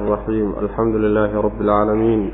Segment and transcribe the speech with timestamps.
[0.00, 2.32] الرحيم الحمد لله رب العالمين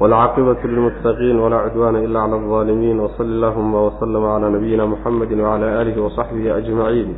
[0.00, 6.02] والعاقبة للمتقين ولا عدوان إلا على الظالمين وصل اللهم وسلم على نبينا محمد وعلى آله
[6.02, 7.16] وصحبه أجمعين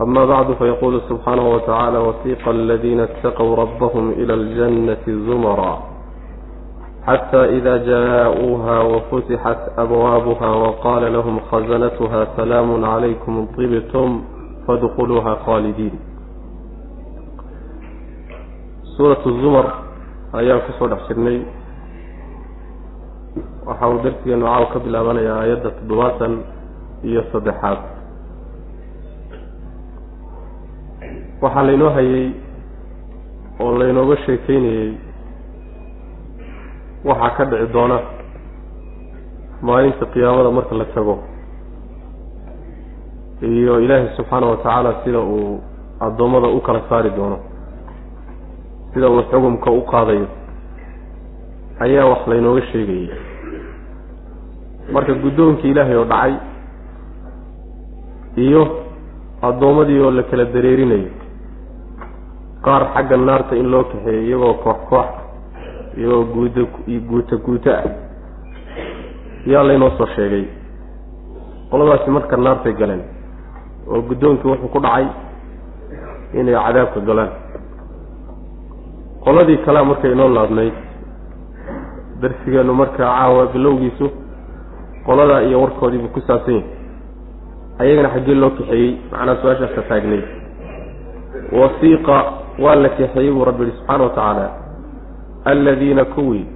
[0.00, 5.82] أما بعد فيقول سبحانه وتعالى وثيق الذين اتقوا ربهم إلى الجنة زمرا
[7.06, 14.22] حتى إذا جاءوها وفتحت أبوابها وقال لهم خزنتها سلام عليكم طبتم
[14.68, 15.92] فادخلوها خالدين
[19.00, 19.66] suuratu zumar
[20.36, 21.38] ayaan ku soo dhex jirnay.
[23.66, 26.32] Waxa uu darsigeenu caaw ka bilaabanayaa aayadda toddobaatan
[27.08, 27.78] iyo saddexaad.
[31.42, 32.26] Waxaa laynoo hayay
[33.64, 34.90] oo laynooga sheekeynayey
[37.08, 37.98] waxaa ka dhici doona
[39.66, 41.14] maalinta qiyaamada marka la tago
[43.48, 45.60] iyo ilaahay subxaana wa tacaala sida uu
[46.04, 47.38] addoommada u kala saari doono
[48.94, 50.26] sida uu xukumka u qaadayo
[51.84, 53.08] ayaa wax laynooga sheegayay
[54.94, 56.34] marka guddoonkii ilaahay oo dhacay
[58.44, 58.62] iyo
[59.48, 61.10] addoommadii oo la kala dareerinayo
[62.64, 65.08] qaar xagga naarta in loo kaxeeyo iyagoo koox koox
[65.98, 66.60] iyagoo guuta
[67.10, 67.84] guuta guuto ah
[69.46, 70.44] yaa laynoo soo sheegay.
[71.70, 73.02] Qoladaasi marka naartay galeen
[73.88, 75.06] oo guddoonkii wuxuu ku dhacay
[76.38, 77.30] inay cadaabka galaan
[79.24, 80.74] qoladii kalea markay inoo laabnayd
[82.22, 84.06] darsigeennu marka caawa bilowgiisu
[85.06, 86.68] qoladaa iyo warkoodiibuu ku saabsan yahay.
[87.80, 90.24] Ayagana xaggee loo kaxeeyey macnaa su'aashaasa taagnayd
[91.60, 92.16] wasiiqa
[92.64, 94.46] waa la kaxeeyey buu rabbi yihi subxaana wa tacaala
[95.44, 96.46] aladiina kuwii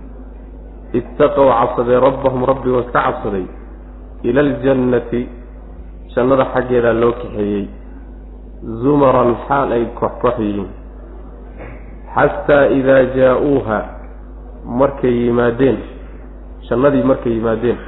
[0.99, 3.47] ittaqow cabsaday rabbahum rabbigood ka cabsaday
[4.29, 5.21] ila aljannati
[6.15, 7.65] jannada xaggeedaa loo kaxeeyey.
[8.83, 10.69] Zumaran xaal ay koox koox yihiin
[12.15, 13.79] xataa idaa jaa-uuha
[14.81, 15.79] markay yimaadeen
[16.69, 17.79] jannadii markay yimaadeen.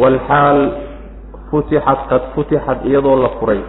[0.00, 0.60] Waalxaal
[1.50, 3.60] futixat qad futixat iyadoo la furay.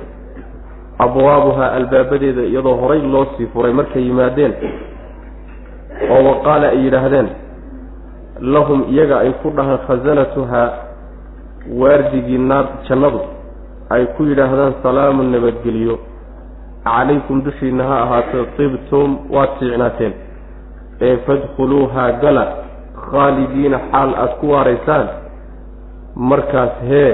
[1.00, 4.54] Abwaabuhaa albaabadeeda iyadoo horay loo sii furay markay yimaadeen.
[6.12, 7.30] Oo waqaala ay yidhaahdeen
[8.42, 10.70] lahum iyaga ay ku dhahaan khasanatuhaa
[11.82, 13.20] waardigii naar jannadu
[13.90, 16.00] ay ku yidhaahdaan salaamu nabadgeliyo
[16.96, 20.14] calaykum dushiina ha ahaato tibtum waad fiicnaateen
[21.08, 22.46] ee fadkhuluuhaa gala
[23.10, 25.06] khaalidiina xaal aada ku waaraysaan
[26.32, 27.12] markaas hee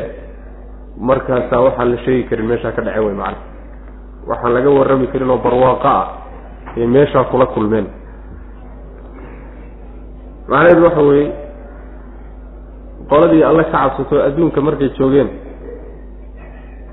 [1.09, 3.38] markaasaa waxaan la sheegi karin meeshaa ka dhace wey macana
[4.30, 6.06] waxaan laga warrami karin oo barwaaqo ah
[6.78, 7.88] ee meeshaa kula kulmeen
[10.50, 11.28] macnaheedu waxa weeye
[13.12, 15.30] qoladii alle ka cabsato adduunka markay joogeen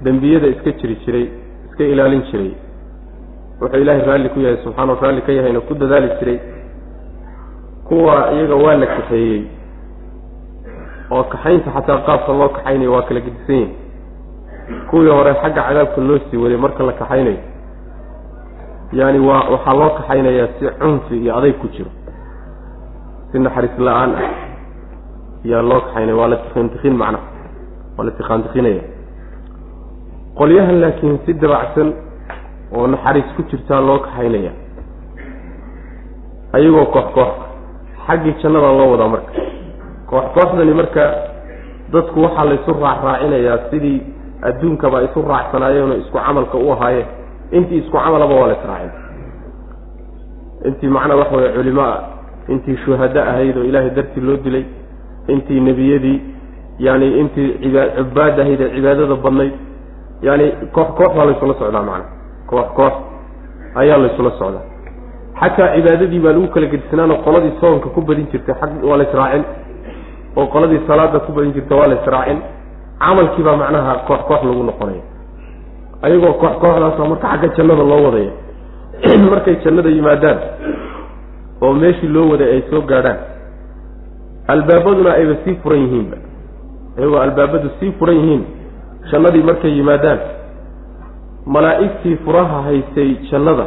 [0.04, 1.26] dembiyada iska jiri jiray
[1.68, 2.50] iska ilaalin jiray
[3.62, 6.38] wuxuu ilaahay raalli ku yahay subxaana raalli ka yahayna ku dadaali jiray.
[7.88, 9.40] Kuwa iyaga waa la kaxeeyey
[11.14, 13.70] oo kaxaynta xataa qaabka loo kaxaynayo waa kala gedisan yihiin
[14.90, 17.38] kuwii hore xagga cadaabka loo sii waday marka la kaxaynayo
[18.98, 21.90] yaani waa waxaa loo kaxaynayaa si cunfi iyo adayg ku jiro
[23.32, 24.30] si naxariis la'aan ah
[25.50, 26.16] yaa loo kaxaynaya.
[26.20, 27.24] Waa la tikintikin macnaha
[27.98, 28.82] waa la tiqaantikinaya
[30.38, 31.88] qolyahan laakiin si dabacsan
[32.76, 34.52] oo naxariis ku jirtaa loo kaxaynaya
[36.56, 37.32] ayagoo koox koox
[38.06, 39.32] xaggii jannada loo wadaa marka.
[40.10, 41.02] Koox kooxdani marka
[41.92, 43.98] dadku waxaa la isu raacraacinayaa sidii
[44.48, 47.06] adduunkaba isu raacsanaayeenoo isku camalka u ahaayeen
[47.56, 48.92] intii isku camalaba waa la israacin
[50.68, 51.98] intii macnaa waxa weye culimo ah
[52.52, 54.64] intii shuhado ahayd oo ilaahay dartii loo dilay
[55.28, 56.18] intii nebiyadii
[56.78, 59.52] yaani intii ciba cubaad ahayd ee cibaadada badnayd
[60.26, 62.04] yaani koox koox baa laysula socdaa macana
[62.52, 62.94] koox koox
[63.80, 64.72] ayaa laysula socdaa
[65.40, 69.44] xataa cibaadadii baa lagu kala gedisnaanoo qoladii soonka ku badin jirtay ag waa la israacin.
[70.36, 72.38] Oo qoladii salaada ku badin jirta waa la israacin.
[72.98, 75.02] Camalkii baa macnaha koox koox lagu noqonaya.
[76.02, 78.32] Ayagoo koox kooxdaasoo marka xagga jannada loo wadaya.
[79.30, 80.38] Markay jannada yimaadaan
[81.62, 83.18] oo meeshii loo waday ay soo gaadhaan
[84.48, 86.16] albaabaduna ayba sii furan yihiinba.
[86.98, 88.44] Iyagoo albaabadu sii furan yihiin
[89.10, 90.18] jannadii markay yimaadaan
[91.46, 93.66] malaa'igtii furaha haysay jannada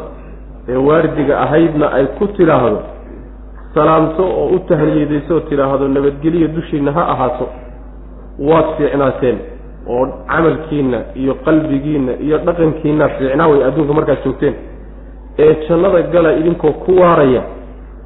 [0.70, 2.80] ee waardiga ahaydna ay ku tidhaahdo
[3.74, 7.48] salaamto oo u tahniyadayso oo tidhaahdo nabadgeliya dushiinna ha ahaato
[8.40, 9.38] waad fiicnaateen
[9.88, 14.56] oo camalkiinna iyo qalbigiinna iyo dhaqankiinna fiicnaa way adduunka markaad joogteen.
[15.40, 17.42] Ee jannada gala idinkoo ku waaraya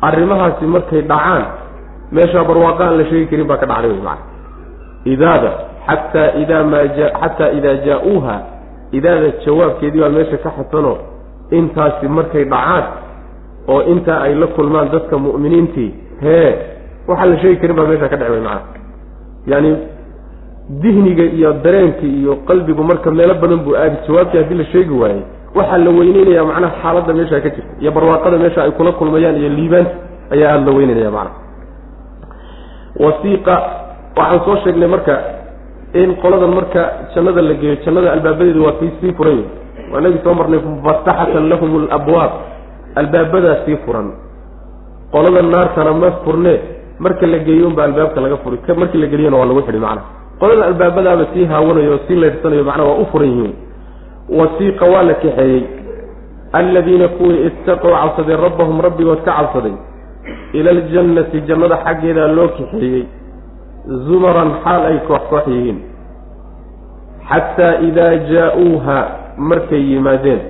[0.01, 1.43] arrimahaasi markay dhacaan
[2.11, 4.25] meeshaa barwaaqa aan la sheegi karin baa ka dhacday wey macana
[5.05, 5.51] idaada
[5.87, 6.85] xataa idaa maa
[7.21, 8.35] xataa idaa jaa-uuha
[8.97, 10.97] idaada jawaabkeedii baa meesha ka xasanoo
[11.57, 12.83] intaasi markay dhacaan
[13.73, 15.89] oo intaa ay la kulmaan dadka mu'miniintii
[16.25, 16.51] hee
[17.07, 18.61] waxaan la sheegi karin baa meesha ka dhec way macana
[19.51, 19.71] yaani
[20.83, 25.23] dihniga iyo dareenka iyo qalbigu marka meelo badan buu aadi jawaabtii haddii la sheegi waayey
[25.57, 29.49] waxaa la weyneynaya macnaha xaaladda meesha ka jirta iyo barwaaqada meesha ay kula kulmayaan iyo
[29.57, 29.93] liibaanta
[30.33, 31.37] ayaa aada la weyneynaya macnaha.
[33.03, 33.55] Wasiiqa
[34.17, 35.13] waxaan soo sheegnay marka
[35.93, 36.81] in qoladan marka
[37.15, 39.49] jannada la geeyo jannada albaabadeedu waa kii sii furan yahi
[39.93, 42.31] waa inagii soo marnay mufataxatan lahum alabwaab.
[42.95, 44.07] Albaabadaa sii furan.
[45.11, 46.53] Qolada naartana ma furne.
[46.99, 48.57] Marka la geeyo unba albaabka laga furi.
[48.77, 50.05] Markii la geliyona waa lagu xidhi macnaha
[50.39, 53.53] qolada albaabadaaba sii haawanayo o sii leydhsanayo macnaha waa u furan yihiin.
[54.39, 55.63] Wasiiqa waa la kaxeeyey.
[56.53, 59.73] Alladiina kuwii ittaqow cabsaday rabbahum rabbigood ka cabsaday
[60.53, 63.03] ila aljannati jannada xaggeedaa loo kaxeeyey
[63.89, 65.79] zumaran xaal ay koox koox yihiin
[67.29, 68.97] xataa idaa jaa-uuha
[69.37, 70.41] markay yimaadeen.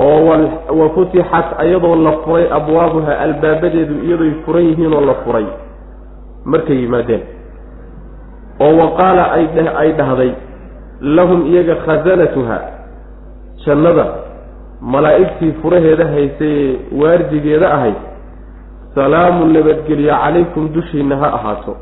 [0.00, 0.32] Oo
[0.80, 5.46] wa futixat ayadoo la furay abwaabuha albaabadeedu iyadoy furan yihiin oo la furay
[6.44, 7.22] markay yimaadeen.
[8.60, 10.32] Oo wa qaala ay dhahday
[11.00, 12.58] lahum iyaga khasanatuha
[13.64, 14.06] jannada
[14.80, 17.94] malaa'igtii furaheeda haysay ee waardigeeda ahayd
[18.94, 21.76] salaamu nabadgelyo calaykum dushiina ha ahaato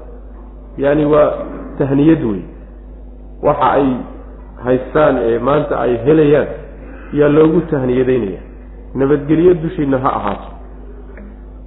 [0.82, 1.32] yaani waa
[1.78, 2.42] tahniyad wey
[3.42, 3.86] waxa ay
[4.64, 6.48] haystaan ee maanta ay helayaan
[7.20, 8.40] yaa loogu tahniyadaynaya
[8.94, 10.48] nabadgelyo dushiina ha ahaato.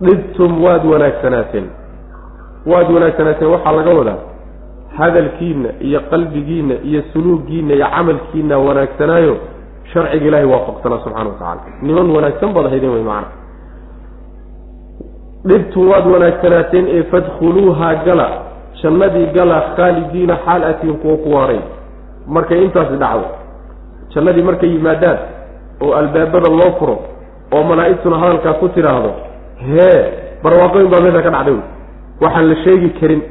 [0.05, 1.67] Dhibtum waad wanaagsanaateen
[2.71, 4.19] waad wanaagsanaateen waxaa laga wadaa
[4.97, 9.35] hadalkiina iyo qalbigiina iyo suluugiina iyo camalkiina wanaagsanaayo
[9.93, 13.27] sharciga ilaahay waafaqsanaa subxana wa tacala niman wanaagsan baad ahaydeen wey macana
[15.49, 18.27] dhibtum waad wanaagsanaateen ee fadkhuluuhaa gala
[18.83, 21.59] jannadii gala khaalidiina xaal atiin kuwa ku waaray.
[22.27, 23.25] Markay intaasi dhacdo
[24.13, 25.17] jannadii markay yimaadaan
[25.81, 26.95] oo albaabada loo furo
[27.55, 29.11] oo malaa'igtuna hadalkaa ku tidhaahdo
[29.67, 30.01] hee
[30.43, 31.59] barwaaqooyin baa meesha ka dhacday.
[32.21, 33.21] Waxaan la sheegi karin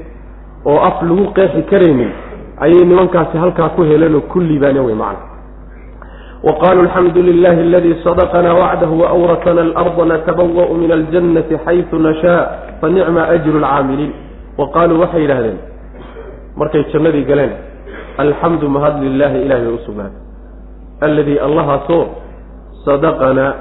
[0.64, 2.12] oo af lagu qeexi karaynin
[2.60, 5.28] ayay nimankaasi halkaa ku heleen ku liibaaneen wey macana
[6.42, 12.40] wa qaluu alxamdu lilahi aladii sadaqana wacdahu waawratana alarda natabawa'u min aljannati xaysu nashaa
[12.80, 14.12] fanicma ajru lcaamiliin
[14.58, 15.58] wa qaaluu waxay yidhahdeen
[16.56, 17.52] markay jannadii galeen
[18.18, 20.20] alxamdu mahad lilaahi ilahay bay u sugnaatay.
[21.06, 22.04] Alladii allahaasoo
[22.84, 23.52] sadaqanaa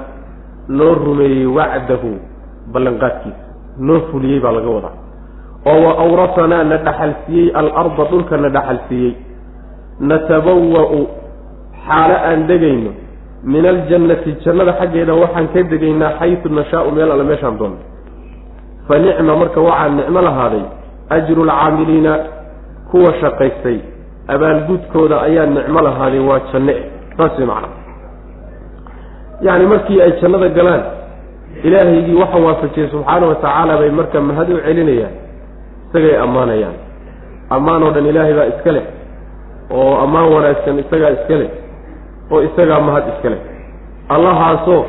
[0.68, 2.10] noo rumeeyey wacdahu
[2.72, 3.44] ballanqaadkiisa
[3.78, 4.96] noo fuliyey baa laga wadaa.
[5.70, 9.12] Oo wa awrasanaa na dhaxalsiiyey alarda dhulka na dhaxalsiiyey.
[10.00, 11.00] Natabawa'u
[11.86, 12.92] xaalo aan degayno
[13.44, 17.80] min aljannati jannada xaggeeda waxaan ka degaynaa xaysu nashaau meel alle meeshaan doonno
[18.88, 20.64] fa nicma marka waxaa nicmo lahaaday
[21.16, 22.12] ajru lcaamiliina
[22.90, 23.78] kuwa shaqaystay
[24.34, 26.74] abaalgudkooda ayaa nicmo lahaaday waa janne
[27.16, 27.68] saas way macana
[29.46, 30.82] yacni markii ay jannada galaan
[31.66, 35.14] ilaahaygii waxa waafajiyey subxaana wa tacaala bay marka mahad u celinayaan
[35.88, 36.76] isagay ammaanayaan
[37.56, 38.84] ammaan oo dhan ilaahay baa iska leh
[39.78, 41.50] oo ammaan wanaagsan isagaa iska leh
[42.32, 43.40] oo isagaa mahad iska leh
[44.14, 44.82] allahaasoo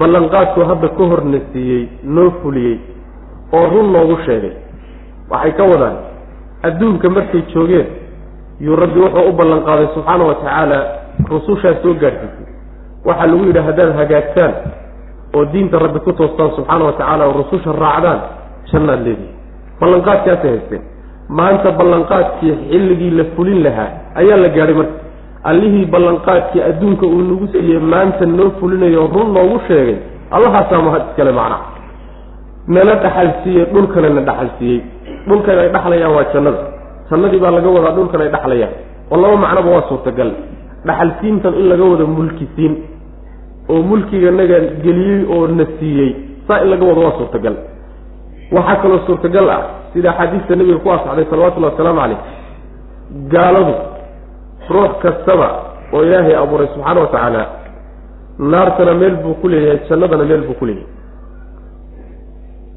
[0.00, 1.82] ballanqaadku hadda ka horna siiyey
[2.16, 2.76] noo fuliyey
[3.56, 4.54] oo run noogu sheegay
[5.30, 5.96] waxay ka wadaan
[6.68, 7.86] adduunka markay joogeen
[8.60, 10.78] yuu rabbi wuxuu u ballanqaaday subxaana wa tacaala
[11.30, 12.46] rusushaa soo gaadhsiisay
[13.08, 14.52] waxaa lagu yidhi haddaad hagaagtaan
[15.36, 18.20] oo diinta rabbi ku toostaan subxaana wa tacaala oo rususha raacdaan
[18.72, 19.32] jannaad leedihi
[19.80, 20.82] ballanqaadkaasay haysteen.
[21.38, 24.96] Maanta ballanqaadkii xilligii la fulin lahaa ayaa la gaadhay marka.
[25.50, 29.96] Allihii ballanqaadkii adduunka uu nagu siiyey maanta noo fulinayo run noogu sheegay.
[30.36, 31.66] Allahaasaa mahad iskale macnaha
[32.74, 34.80] nala dhaxal siiyey dhulkana na dhaxal siiyey
[35.28, 36.60] dhulkan ay dhaxlayaan waa jannada.
[37.10, 38.72] Jannadii baa laga wadaa dhulkan ay dhaxlayaan.
[39.10, 40.30] Oo laba macnoba waa suurtagal.
[40.88, 42.74] Dhaxalsiintan in laga wado mulkisiin
[43.72, 46.10] oo mulkiga naga geliyey oo na siiyey
[46.48, 47.54] saa in laga wado waa suurtagal.
[48.56, 52.20] Waxaa kaloo suurtagal ah sida axaadiista nebiga ku asaxday salawatullahi wasalaamu caleyh
[53.32, 53.74] gaaladu
[54.72, 55.48] ruux kastaba
[55.94, 57.42] oo ilaahay abuuray subxaana wa tacaala
[58.52, 60.96] naartana meel buu ku leeyahay jannadana meel buu ku leeyahay.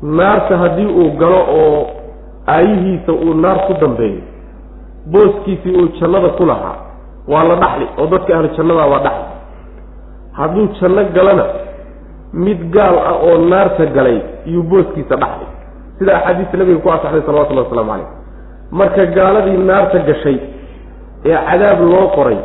[0.01, 1.79] Naarta haddii uu galo oo
[2.47, 4.21] aayihiisa uu naar ku dambeeyo
[5.11, 6.75] booskiisii uu jannada ku lahaa.
[7.27, 9.25] Waa la dhaxli oo dadka ahlu jannadaa waa dhaxli.
[10.37, 11.45] Hadduu janno galana
[12.33, 15.45] mid gaal ah oo naarta galay iyuu booskiisa dhaxli.
[15.99, 18.07] Sida axaadiista nabiga ku asaxday salawatullahi waslamu calayh.
[18.71, 20.37] Marka gaaladii naarta gashay
[21.25, 22.37] ee cadaab loo qoray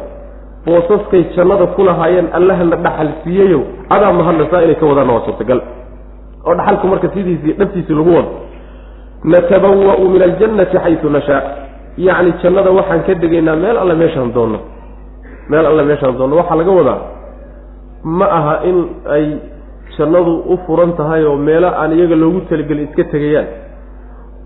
[0.66, 3.62] boosaskay jannada ku lahaayeen allahana dhaxal siiyeyow
[3.94, 5.60] adaa mahadlaysaa inay ka wadaanna waa suurtagal.
[6.46, 8.30] Oo dhaxalku marka sidiisii dhabtiisii lagu wado
[9.32, 11.42] natabawa'u min aljannati xaysu nashaa.
[12.06, 14.58] Yacni jannada waxaan ka degaynaa meel alle meeshaan doonno.
[15.50, 16.36] Meel alle meeshaan doonno.
[16.40, 16.98] Waxaa laga wadaa
[18.18, 18.78] ma aha in
[19.16, 19.26] ay
[19.98, 23.46] jannadu u furan tahay oo meelo aan iyaga loogu talagelin iska tegayaan.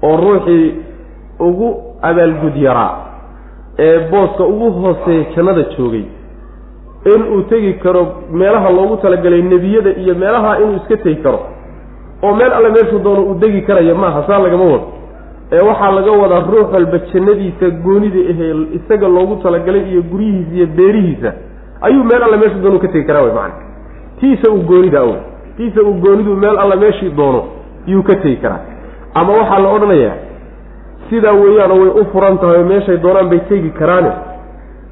[0.03, 0.75] Oo ruuxii
[1.47, 1.69] ugu
[2.03, 2.93] abaalgud yaraa
[3.79, 6.05] ee booska ugu hooseeya jannada joogay.
[7.13, 11.41] In uu tegi karo meelaha loogu talagalay nebiyada iyo meelaha inuu iska tegi karo
[12.23, 14.87] oo meel alle meeshuu doono uu degi karayo maaha saa lagama wado
[15.53, 20.67] ee waxaa laga wadaa ruux walba jannadiisa goonida ahee isaga loogu talagalay iyo guryihiisa iyo
[20.77, 21.33] beerihiisa.
[21.81, 23.55] Ayuu meel alle meeshuu doono ka tegi karaa wey macana
[24.21, 25.13] tiisa uu goonida aw
[25.57, 27.45] tiisa uu goonidu meel alle meeshii doono
[27.87, 28.61] yuu ka tegi karaa.
[29.15, 30.17] Ama waxaa la odhanayaa
[31.11, 34.11] sidaa weeyaanoo way u furan tahay oo meeshay doonaan bay tegi karaane.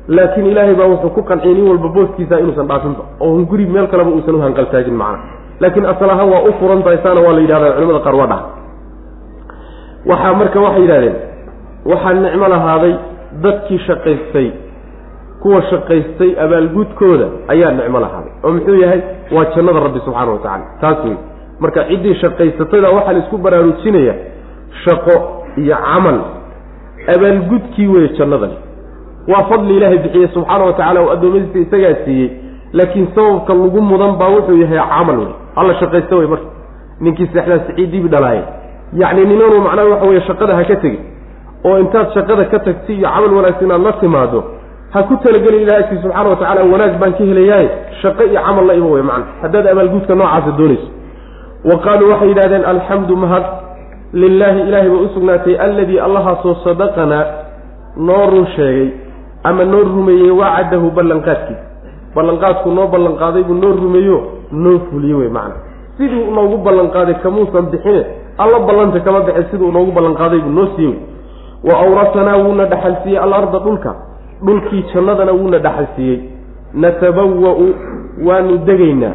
[0.08, 4.11] Laakiin ilaahay baa wuxuu ku qanciyay nin walba booskiisa inuusan dhaafinba oo guri meel kaleba
[4.11, 5.18] uusan u hanqaltaagin macna
[5.61, 8.45] laakiin asal ahaan waa u furan tahay saana waa la yidhahdaa culimada qaar waa dhaha.
[10.11, 11.17] Waxaa marka waxay yidhahdeen
[11.91, 12.95] waxaa nicmo lahaaday
[13.45, 14.49] dadkii shaqaystay
[15.43, 18.33] kuwa shaqaystay abaalgudkooda ayaa nicmo lahaaday.
[18.45, 19.00] Oo muxuu yahay?
[19.35, 21.17] Waa jannada rabbi subxaana wa tacala taas wey
[21.61, 24.15] marka ciddii shaqaysatayda waxaa la isku baraarujinaya
[24.85, 25.15] shaqo
[25.62, 26.19] iyo camal.
[27.15, 28.57] Abaalgudkii weeye jannadani.
[29.29, 32.29] Waa fadli ilaahay bixiyey subxaana wa tacala oo addoommadiisa isagaa siiyey
[32.73, 36.49] laakiin sababka lagu mudan baa wuxuu yahay camal wey alla shaqaysta wey marka.
[37.00, 38.45] Ninkii seexdaa siciid dibi dhalaaya
[39.00, 41.00] yacni ninanu macnaha waxa weye shaqada ha ka tegin
[41.69, 44.41] oo intaad shaqada ka tagti iyo camal wanaagsan inaad la timaado
[44.95, 47.69] ha ku talagelin ilaha agtii subxaana wa tacala wanaag baan ka helayaaye
[48.03, 49.27] shaqo iyo camal la ima wey macna.
[49.43, 50.88] Haddaad abaalguudka noocaasa doonayso.
[51.69, 53.45] Wa qaaluu waxay yidhahdeen alxamdu mahad.
[54.12, 57.25] Lilaahi ilaahay bay u sugnaatay alladii allahaasoo sadaqanaa
[58.09, 58.88] noo run sheegay
[59.45, 61.62] ama noo rumeeyey wacadahu ballanqaadkiisa
[62.17, 64.19] ballanqaadku noo ballanqaaday buu noo rumeeyo
[64.52, 65.55] noo fuliye wey macana
[65.99, 68.05] sidii noogu ballanqaaday kamuusan bixine
[68.38, 70.95] alla ballanta kama bixe siduu noogu ballanqaaday buu noo siiye
[71.64, 73.95] wa awrasanaa wuuna dhaxal siiyey alarda dhulka
[74.47, 76.19] dhulkii jannadana wuuna dhaxal siiyey.
[76.75, 77.75] Natabawa-u
[78.26, 79.12] waanu degaynaa.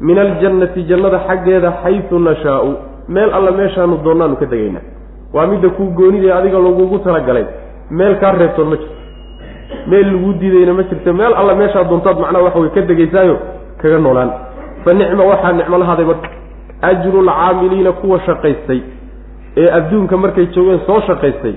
[0.00, 2.74] Min aljannati jannada xaggeeda xaysu nashaau.
[3.08, 4.80] Meel alla meeshaanu doonaanu ka degaynaa.
[5.34, 7.44] Waa midda kuu goonidee adiga lagugu talagalay.
[7.90, 8.94] Meel kaa reebtoon ma jirto.
[9.90, 11.12] Meel lagu diidayna ma jirto.
[11.12, 13.36] Meel alla meeshaa doontaad macnaha waxa way ka degaysaayo
[13.82, 14.30] kaga noolaan
[14.84, 16.28] fa nicma waxaa nicmo lahaaday marka
[16.90, 18.80] ajrulcaamiliina kuwa shaqaystay
[19.56, 21.54] ee adduunka markay joogeen soo shaqaystay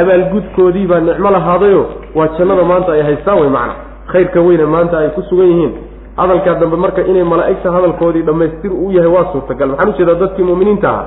[0.00, 3.74] abaalgudkoodii baa nicmo lahaadayo waa jannada maanta ay haystaan wey macna
[4.12, 5.72] khayrka weyne maanta ay ku sugan yihiin.
[6.16, 9.68] Hadalkaa dambe marka inay malaa'igta hadalkoodii dhammaystir uu yahay waa suurtagal.
[9.68, 11.06] Maxaan u jeedaa dadkii mu'miniinta ahaa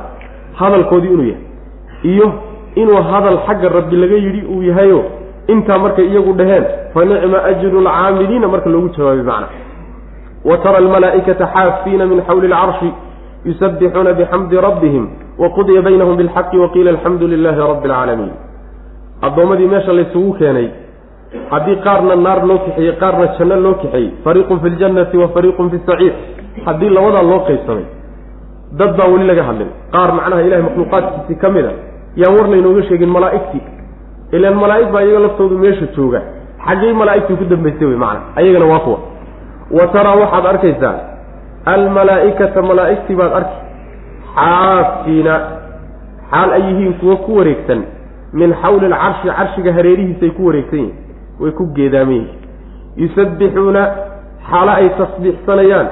[0.61, 1.41] hadalkoodii inuu yahay
[2.03, 2.27] iyo
[2.75, 5.03] inuu hadal xagga rabbi laga yidhi uu yahayo
[5.47, 9.47] intaa markay iyagu dhaheen fa nicma ajru lcaamiliina marka loogu jawaabay macna
[10.49, 12.89] wa tara almalaa'ikata xaafiina min xawli lcarshi
[13.47, 15.05] yusabbixuuna bixamdi rabbihim
[15.43, 18.33] waqudiya baynahum bilxaqi waqiila alxamdu lilaahi rabbi alcaalamiin
[19.27, 20.67] addoommadii meesha laysugu keenay
[21.51, 25.77] haddii qaarna naar loo kaxeeyey qaarna janno loo kaxeeyey fariiqun fi ljannati wa fariiqun fi
[25.87, 26.13] saciir
[26.65, 27.85] haddii labadaa loo qaybsamay
[28.79, 31.73] dad baa weli laga hadlin qaar macnaha ilahay makhluuqaadkiisii ka mid a
[32.21, 33.63] yaan war laynooga sheegin malaa'igtii
[34.37, 36.21] ilaan malaa'ig baa iyaga laftoodu meesha jooga
[36.67, 38.97] xaggey malaa'igtii ku dambaysay wey macana ayagana waa kuwa
[39.71, 40.95] wa taraa waxaad arkaysaa
[41.65, 43.57] almalaa'ikata malaa'igtii baad arki.
[44.35, 45.33] Xaafiina
[46.31, 47.81] xaal ay yihiin kuwo ku wareegsan.
[48.33, 50.95] Min xawli alcarshi carshiga hareerihiisay ku wareegsan yihiin
[51.39, 52.39] way ku geedaaman yihiin.
[53.01, 53.83] Yusabbixuuna
[54.49, 55.87] xaalo ay tasbiixsanayaan.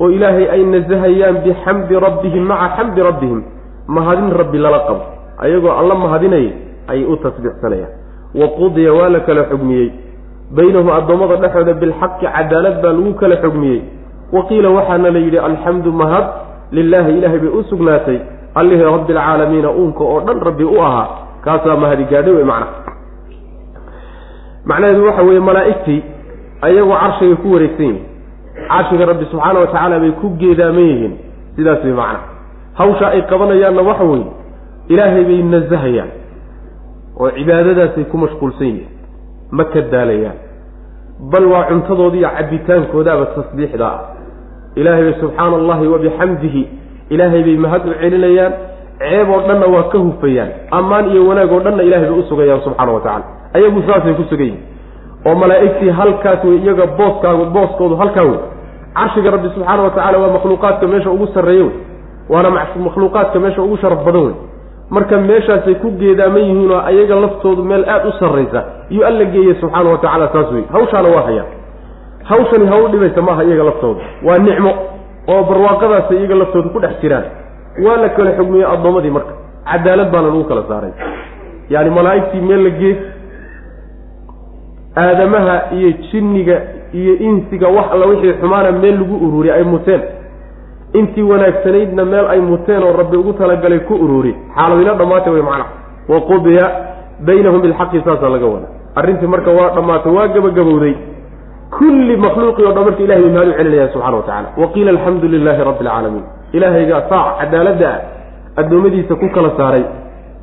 [0.00, 3.40] Oo ilaahay ay nasahayaan bixamdi rabbihim maca xamdi rabbihim.
[3.86, 5.02] Mahadin rabbi lala qabo.
[5.38, 6.52] Ayagoo alla mahadinaya
[6.90, 7.92] ayay u tasbiixsanayaan.
[8.34, 9.88] Wa qudiya waa la kala xugmiyey
[10.56, 13.80] baynahum addoommada dhexooda bilxaqi cadaalad baa lagu kala xugmiyey.
[14.34, 16.24] Wa qiila waxaana la yidhi alxamdu mahad
[16.76, 18.18] lilaahi ilaahay bay u sugnaatay.
[18.54, 21.08] Allihii rabbi alcaalamiina uunka oo dhan rabbi u ahaa
[21.44, 22.66] kaasaa mahadi gaadhay wey macna.
[24.64, 26.00] Macnaheedu waxa weeye malaa'igtii
[26.66, 28.00] ayagoo carshigay ku wareegsan yihiin
[28.68, 31.14] carshiga rabbi subxaana wa tacaala bay ku geedaaman yihiin.
[31.56, 32.20] Sidaas wey macna.
[32.78, 34.26] Hawsha ay qabanayaanna waxa weeye
[34.92, 36.10] ilaahay bay nasahayaan
[37.20, 38.88] oo cibaadadaasay ku mashquulsan yihiin
[39.52, 40.36] ma ka daalayaan.
[41.32, 44.00] Bal waa cuntadoodi iyo cabbitaankoodaaba tasbiixda ah.
[44.74, 46.62] Ilaahay bay subxaana allahi wa bixamdihi
[47.10, 48.52] ilaahay bay mahad u celinayaan
[48.98, 52.60] ceeb oo dhanna waa ka hufayaan ammaan iyo wanaag oo dhanna ilahay bay u sugayaan
[52.64, 53.24] subxaana wa tacala
[53.56, 54.54] ayagu saasay ku sugan
[55.26, 58.40] oo malaa'igtii halkaas wey iyaga booskaagu booskoodu halkaa wey
[58.96, 61.76] carshiga rabbi subxaana wa tacala waa makhluuqaadka meesha ugu sarreeye wey
[62.32, 62.50] waana
[62.88, 64.34] makhluuqaadka meesha ugu sharaf badan wey
[64.90, 69.90] marka meeshaasay ku geedaaman yihiinoo ayaga laftoodu meel aada u sarraysa iyo alla geeye subxaana
[69.90, 71.46] wa tacala saas wey hawshaana waa hayaan
[72.30, 74.72] hawshani hawl dhibaysa maaha iyaga laftooda waa nicmo
[75.28, 77.24] oo barwaaqadaasay iyaga laftooda ku dhex jiraan.
[77.84, 79.32] Waa la kala xugmiyey addoommadii marka.
[79.70, 80.92] Cadaalad baana lagu kala saaray.
[81.70, 82.96] Yaani malaa'igtii meel la gee
[84.96, 86.56] aadamaha iyo jinniga
[86.92, 90.00] iyo insiga wax alla wixii xumaana meel lagu ururiy ay muteen
[90.98, 95.70] intii wanaagsanaydna meel ay muteen oo rabbi ugu talagalay ku ururi xaaladina dhammaatay way macnaha
[96.12, 96.66] wa qudiya
[97.26, 98.68] baynahum bilxaqi saasaa laga wada
[99.00, 100.94] arrintii marka waa dhammaatay waa gabagabowday.
[101.78, 104.90] Kulli makhluuqii o dhan marka ilahay bay mahad u celinaya subxana wa tacala wa qiila
[104.94, 106.24] alxamdu lilaahi rabbi alcaalamiin
[106.56, 109.84] ilaahaygaa saac cadaaladda ah addoommadiisa ku kala saaray.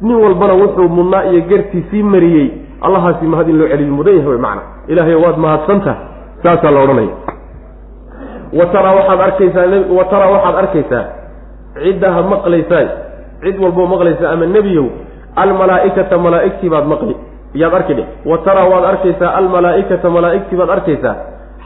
[0.02, 2.48] Nin walbana wuxuu mudnaa iyo gartii sii mariyey.
[2.82, 4.62] Allahaasi mahad in loo celiyo mudan yahay way macna.
[4.88, 5.96] Ilahay waad mahadsantah
[6.44, 7.14] saasaa la odhanaya
[8.58, 9.66] wa taraa waxaad arkaysaa
[9.98, 11.04] wa taraa waxaad arkaysaa
[11.84, 12.86] ciddaha maqlaysaa
[13.44, 14.86] cid walboo maqlaysa ama nebiyow
[15.36, 17.16] almalaaikata malaa'igtii baad maqli
[17.62, 18.08] yaad arki dheh.
[18.26, 21.16] Wa taraa waad arkaysaa almalaaikata malaa'igtii baad arkaysaa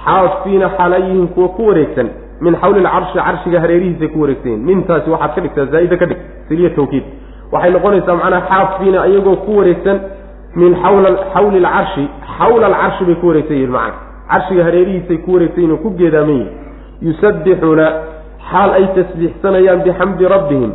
[0.05, 2.07] xaafiina xaalayihiin kuwa ku wareegsan
[2.41, 6.69] min xawli lcarshi carshiga hareerihiisa ku wareegsanyiin mintaasi waxaad ka dhigtaa zaa'ida ka dhig siliya
[6.77, 7.03] tawkiid.
[7.53, 9.97] Waxay noqonaysaa macnaha xaafiina iyagoo ku wareegsan
[10.59, 12.03] min xawla xawli lcarshi
[12.37, 13.95] xawla alcarshi bay ku wareegsan yihiin macna
[14.31, 16.51] carshiga hareerihiisay ku wareegsan yihiin oo ku geedaaman yihiin
[17.07, 17.86] yusabbixuuna
[18.51, 20.72] xaal ay tasbiixsanayaan bixamdi rabbihim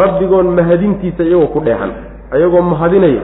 [0.00, 1.90] rabbigoon mahadintiisa iyagoo ku dheexan
[2.34, 3.22] ayagoo mahadinaya.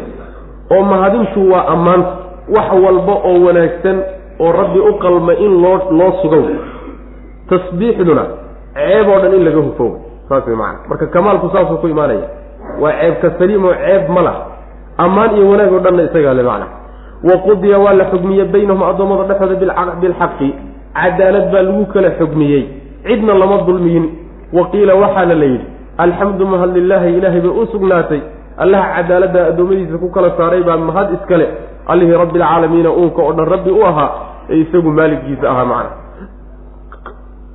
[0.70, 2.10] Oo mahadintu waa ammaanta
[2.56, 3.96] wax walba oo wanaagsan
[4.40, 6.44] oo rabbi u qalma in loo loo sugow.
[7.50, 8.24] Tasbiixduna
[8.74, 9.90] ceeb oo dhan in laga hufow
[10.28, 12.26] saas way macana marka kamaalku saasuu ku imaanaya
[12.82, 14.36] waa ceebka saliim oo ceeb ma lah
[14.98, 16.66] ammaan iyo wanaag oo dhanna isagaa le macna.
[17.28, 20.48] Wa qudiya waa la xugmiye baynahum addoommada dhexooda bilxaqi
[20.94, 22.62] cadaalad baa lagu kala xugmiyey.
[23.06, 24.06] Cidna lama dulmiyin.
[24.52, 25.66] Wa qiila waxaana la yidhi
[25.98, 28.20] alxamdu mahad lilaahi ilaahay bay u sugnaatay.
[28.62, 31.46] Allaha cadaaladda addoommadiisa ku kala saaray baa mahad iskale.
[31.92, 34.10] Allihii rabbi alcaalamiina uunka oo dhan rabbi u ahaa
[34.50, 35.90] ee isagu maaliggiisa ahaa macna.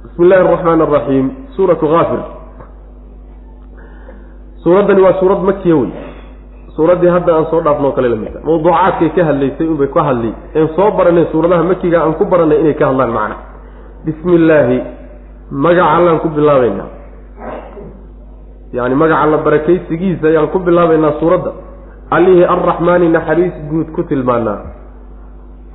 [0.03, 1.25] Bismi illahi araxmaan araxiim
[1.55, 2.21] suuratu haafir
[4.63, 5.89] suuraddani waa suurad makiya wey
[6.75, 10.31] suuraddii hadda aan soo dhaafnoo kale lamida mawduucaadkay ka hadlaysay unbay ka hadli.
[10.55, 13.35] Een soo baranay suuradaha makiga aan ku baranay inay ka hadlaan macna.
[14.05, 14.79] Bismi illaahi
[15.51, 16.89] magaca allaan ku bilaabaynaa.
[18.73, 21.51] Yani magaca alla barakaysigiisa ayaan ku bilaabaynaa suuradda.
[22.11, 24.59] Allihii arraxmaani naxariis guud ku tilmaanaa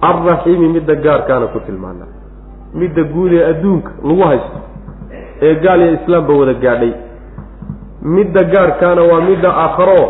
[0.02, 2.08] alraxiimi midda gaarkaana ku tilmaanaa
[2.74, 4.58] midda guud ee adduunka lagu haysto.
[5.42, 6.92] Ee gaal iyo islaamba wada gaadhay.
[8.02, 10.02] Midda gaarkaana waa midda aakharo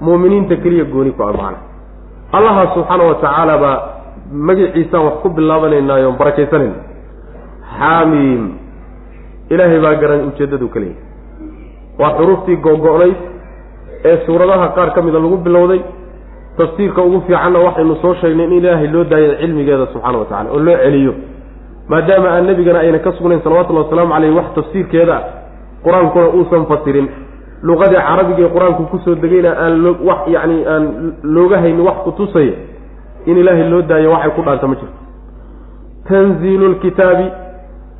[0.00, 1.58] muuminiinta keliya gooni ku ammaana
[2.32, 3.78] allaha subxaana wa tacaala baa
[4.32, 6.78] magaciisaan wax ku bilaabanaynaayo barakaysanayna
[7.78, 8.42] xaamiim.
[9.50, 10.80] Ilaahay baa garan ujeeddadu ka
[12.00, 13.16] waa xuruuftii go-go-nayd
[14.04, 15.80] ee suuradaha qaar ka mida lagu bilowday.
[16.56, 20.58] Tafsiirka ugu fiicanna waxaynu soo sheegnay in ilaahay loo daayay cilmigeeda subxaana wa tacala oo
[20.58, 21.14] loo celiyo.
[21.88, 25.16] Maadaama aan nebigana ayna ka sugnayn salawatullahi wasalaamu caleyh wax tafsiirkeeda
[25.84, 27.08] qur'aankuna uusan fasirin
[27.62, 30.84] luqadii carabiga ee qur'aanku ku soo degayna aan loo wax yacni aan
[31.22, 32.54] looga haynin wax kutusaya
[33.26, 34.98] in ilaahay loo daayo waxay ku dhaanta ma jirto.
[36.08, 37.26] Tanziilu lkitaabi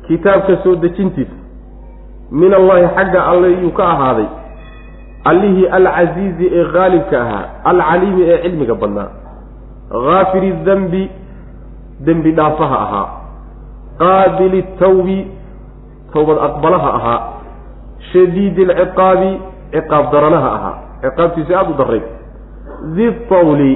[0.07, 1.35] kitaabka soo dejintiisa
[2.31, 4.25] min allahi xagga alle yuu ka ahaaday.
[5.29, 9.09] Allihii alcasiizi ee haalibka ahaa alcaliimi ee cilmiga badnaa.
[10.05, 11.03] Haafiri dembi
[12.05, 13.07] dembi dhaafaha ahaa.
[13.99, 15.17] Qaabili tawbi
[16.13, 17.19] towbad aqbalaha ahaa.
[18.11, 19.31] Shadiidi alciqaabi
[19.73, 20.75] ciqaab daranaha ahaa.
[21.01, 22.01] Ciqaabtiisa aada u daray
[22.95, 23.71] di tawli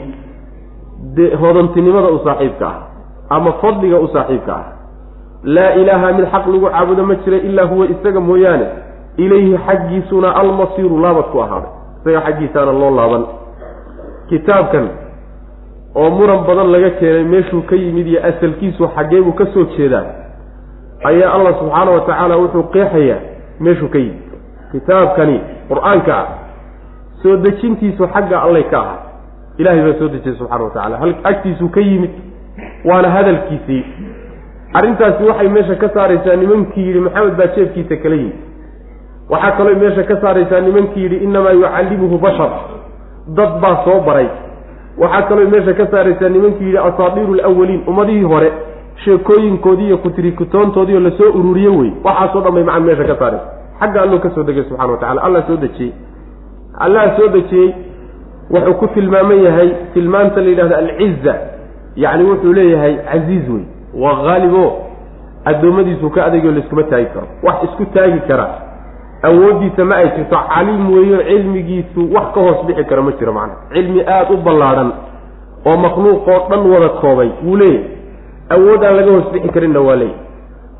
[1.41, 2.81] hodantinimada u saaxiibka ah
[3.29, 4.65] ama fadliga u saaxiibka ah.
[5.43, 8.67] Laa ilaaha mid xaq lagu caabudo ma jira ilaa huwa isaga mooyaane.
[9.17, 11.69] Ilayhi xaggiisuna almasiiru laabad ku ahaaday.
[12.01, 13.23] Isaga xaggiisaana loo laaban.
[14.29, 14.85] Kitaabkan
[15.95, 20.05] oo muran badan laga keenay meeshuu ka yimid iyo asalkiisu xaggee buu ka soo jeedaa
[21.07, 23.19] ayaa allah subxaana wa tacaala wuxuu qeexayaa
[23.59, 24.34] meeshuu ka yimid
[24.71, 25.37] kitaabkani
[25.69, 26.27] qur'aanka ah
[27.23, 28.99] soo dejintiisu xagga allay ka ahaa.
[29.57, 32.11] Ilahay baa soo dejiyay subxana wa tacala agtiisuu ka yimid
[32.85, 33.83] waana hadalkiisii.
[34.73, 38.35] Arrintaasi waxay meesha ka saaraysaa nimankii yidhi maxamed baa jeefkiisa kala yimid.
[39.29, 42.51] Waxaa kaloo meesha ka saaraysaa nimankii yidhi innamaa yucallimuhu bashar.
[43.37, 44.27] Dad baa soo baray.
[44.97, 48.51] Waxaa kaloo meesha ka saaraysaa nimankii yidhi asaadiiru alawaliin ummadihii hore
[49.05, 53.45] sheekooyinkoodii iyo kutirikutoontoodii oo la soo ururiye wey waxaasoo dhan bay macan meesha ka saaraysa
[53.79, 55.93] xagga alluu ka soo degay subxana wa tacala allah soo dejiyey.
[56.79, 57.69] Allah soo dejiyey
[58.53, 61.33] wuxuu ku tilmaaman yahay tilmaanta la yidhahdo alciza
[61.95, 63.63] yacni wuxuu leeyahay casiiz wey
[64.03, 64.63] waa haalibo
[65.45, 67.27] addoommadiisu ka adagoo laiskuma taagi karo.
[67.43, 68.47] Wax isku taagi kara.
[69.23, 70.37] Awooddiisa ma ay jirto.
[70.53, 74.91] Caliim weeyo cilmigiisu wax ka hoos bixi kara ma jiro macna cilmi aada u ballaadhan
[75.65, 77.29] oo makhluuqoo dhan wada koobay.
[77.45, 77.83] Wuu leeyahy
[78.49, 80.24] awood aan laga hoos bixi karinna waa leeyahy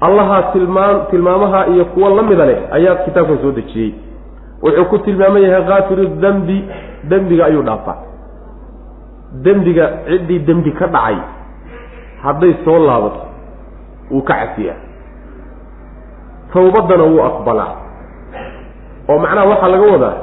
[0.01, 3.93] allaha tilmaam tilmaamaha iyo kuwo la mida leh ayaa kitaabkan soo dejiyey.
[4.63, 6.57] Wuxuu ku tilmaaman yahay kaafiru dembi
[7.03, 7.97] dembiga ayuu dhaafaa.
[9.43, 11.17] Dembiga ciddii dembi ka dhacay
[12.23, 13.21] hadday soo laabato
[14.11, 14.75] wuu ka cafiyaa
[16.53, 17.73] tawbaddana wuu aqbalaa.
[19.09, 20.17] Oo macnaha waxaa laga wadaa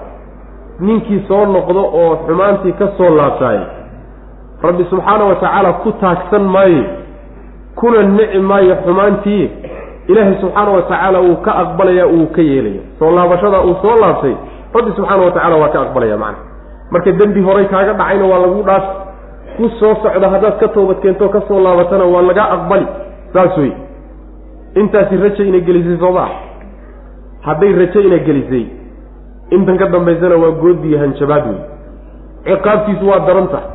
[0.80, 3.60] ninkii soo noqdo oo xumaantii ka soo laabtaay
[4.62, 6.84] rabbi subxaana wa tacaala ku taagsan maayo
[7.74, 9.50] kuna nici maayo xumaantii
[10.08, 14.34] ilaahay subxaana wa tacaala wuu ka aqbalayaa uu ka yeelaya soo laabashada uu soo laabtay
[14.74, 16.42] rabbi subxaana wa tacala waa ka aqbalaya macna.
[16.92, 18.84] Marka dembi horay kaaga dhacayna waa lagu dhaaf
[19.56, 22.86] ku soo socda haddaad ka toobad keento ka soo laabatana waa laga aqbali.
[23.32, 23.72] Saas wey
[24.80, 26.28] intaasi raja ina gelisay soo maa
[27.46, 28.64] hadday rajo ina gelisay
[29.50, 31.60] intan ka dambaysana waa goodiyo hanjabaad wey
[32.48, 33.70] ciqaabtiisu waa daran tahay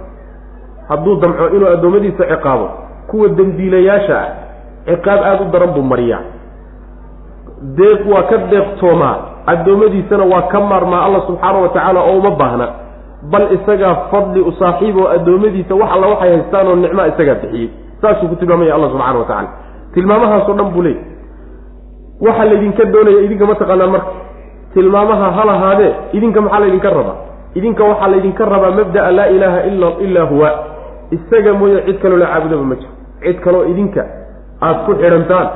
[0.90, 2.68] hadduu damco inuu addoommadiisa ciqaabo
[3.10, 4.30] kuwa dembiilayaasha ah
[4.90, 6.22] ciqaab aada u daran buu mariyaa.
[7.78, 9.16] Deeq waa ka deeqtoomaa
[9.52, 12.68] addoommadiisana waa ka maarmaa alla subxaana wa tacaala oo uma baahna.
[13.32, 17.70] Bal isagaa fadli u saaxiib oo addoommadiisa wax alla waxay haystaan oo nicmaa isagaa bixiyey.
[18.02, 19.50] Saasuu ku tilmaamaya alla subxana wa tacala
[19.94, 21.04] tilmaamahaasoo dhan buu leeyay
[22.26, 24.12] waxaa laydinka doonaya idinka ma taqaanaan marka.
[24.74, 27.16] Tilmaamaha ha lahaadee idinka maxaa laydinka rabaa?
[27.58, 30.50] Idinka waxaa laydinka rabaa mabda'a laa ilaaha ila ilaa huwa.
[31.16, 32.92] Isaga mooye cid kaloo la caabudaba ma jiro.
[33.24, 34.02] Cid kaloo idinka
[34.62, 35.48] aada ku xidhantaan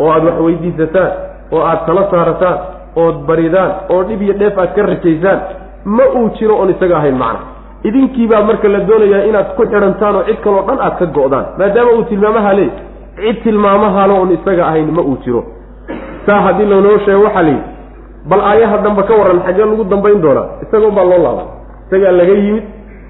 [0.00, 1.10] oo aada wax weydiisataan
[1.54, 2.58] oo aada tala saarataan
[3.02, 5.40] ood baridaan oo dhib iyo dheef aad ka rajaysaan
[5.96, 7.40] ma uu jiro oon isaga ahayn macna.
[7.88, 11.90] Idinkiibaa marka la doonayaa inaad ku xidhantaan oo cid kaloo dhan aad ka go'daan maadaama
[11.98, 12.70] uu tilmaamaha leey
[13.22, 15.42] cid tilmaamahalo oon isaga ahayn ma uu jiro.
[16.26, 17.64] Saa haddii lanoo sheego waxaa layidhi
[18.30, 21.46] bal aayaha dambe ka warran xaggee lagu dambayn doonaa isagoon baa loo laaban
[21.86, 22.64] isagaa laga yimid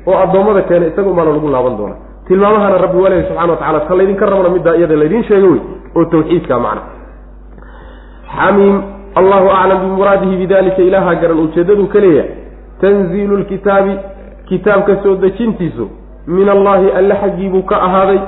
[0.08, 1.98] oo addoommada keena isagoon baana lagu laaban doonaa
[2.32, 5.60] tilmaamahana rabbi waa leeyahy subxana wa tacala ta laydinka rabna middaa iyada laydiin sheega wey
[5.96, 6.82] oo tawxiidka macna.
[8.36, 8.76] Xamiim
[9.20, 12.30] allahu aclam bimuraadihi bidalika ilaaha garan ujeeddaduu ka leeyahay.
[12.80, 13.94] Tanziilu lkitaabi
[14.48, 15.88] kitaabka soo dejintiisu
[16.26, 18.20] min allahi alle xaggii buu ka ahaaday.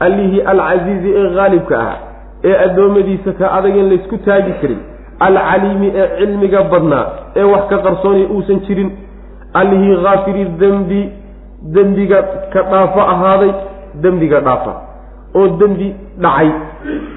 [0.00, 1.98] Allihii alcasiizi ee haalibka ahaa
[2.44, 4.78] ee addoommadiisa ka adag in laysku taagi karin.
[5.20, 8.90] Alcaliimi ee cilmiga badnaa ee wax ka qarsoonay uusan jirin.
[9.54, 11.02] Allihii haafiri dembi
[11.64, 12.22] dembiga
[12.52, 13.52] ka dhaafo ahaaday
[14.02, 14.72] dembiga dhaafa
[15.34, 16.50] oo dembi dhacay.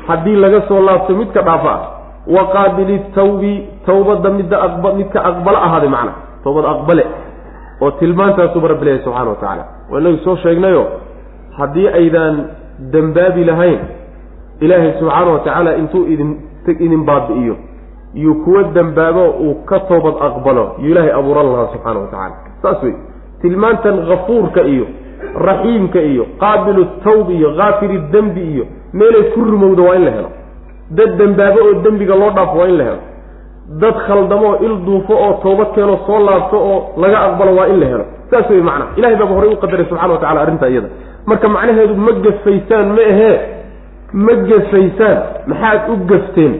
[0.08, 1.84] Haddii laga soo laabto midka dhaafa ah
[2.28, 7.04] wa qaabili tawbi tawbadda midda aqba midka aqbalo ahaaday macna tawbad aqbale
[7.82, 10.84] oo tilmaantaasuba rabbi leeyahy subxana wa tacaala waa inagu soo sheegnayo
[11.58, 12.36] haddii aydaan
[12.94, 13.80] dembaabi lahayn
[14.60, 16.32] ilaahay subxaana wa tacaala intuu idin
[16.68, 17.56] idin baabi'iyo
[18.14, 22.84] iyo kuwa dembaabo uu ka toobad aqbalo yuu ilaahay abuuran lahaa subxaana wa tacala saas
[22.84, 22.94] wey
[23.42, 24.86] tilmaantan hafuurka iyo
[25.48, 30.30] raxiimka iyo qaabilu tawb iyo kaafiri dembi iyo meelay ku rumowda waa in la helo.
[30.98, 33.02] Dad dembaabo oo dembiga loo dhaafo waa in la helo.
[33.82, 37.86] Dad khaldamo il duufo oo toobad keeno soo laabto oo laga aqbalo waa in la
[37.86, 38.06] helo.
[38.32, 40.90] Saas wey macnaha ilahay baaba horey u qadaray subxana wa tacala arrinta iyada.
[41.26, 43.38] Marka macnaheedu ma gafaysaan ma ahee?
[44.14, 46.54] Ma gafaysaan maxaad u gafteen?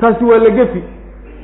[0.00, 0.82] Taasi waa la gefi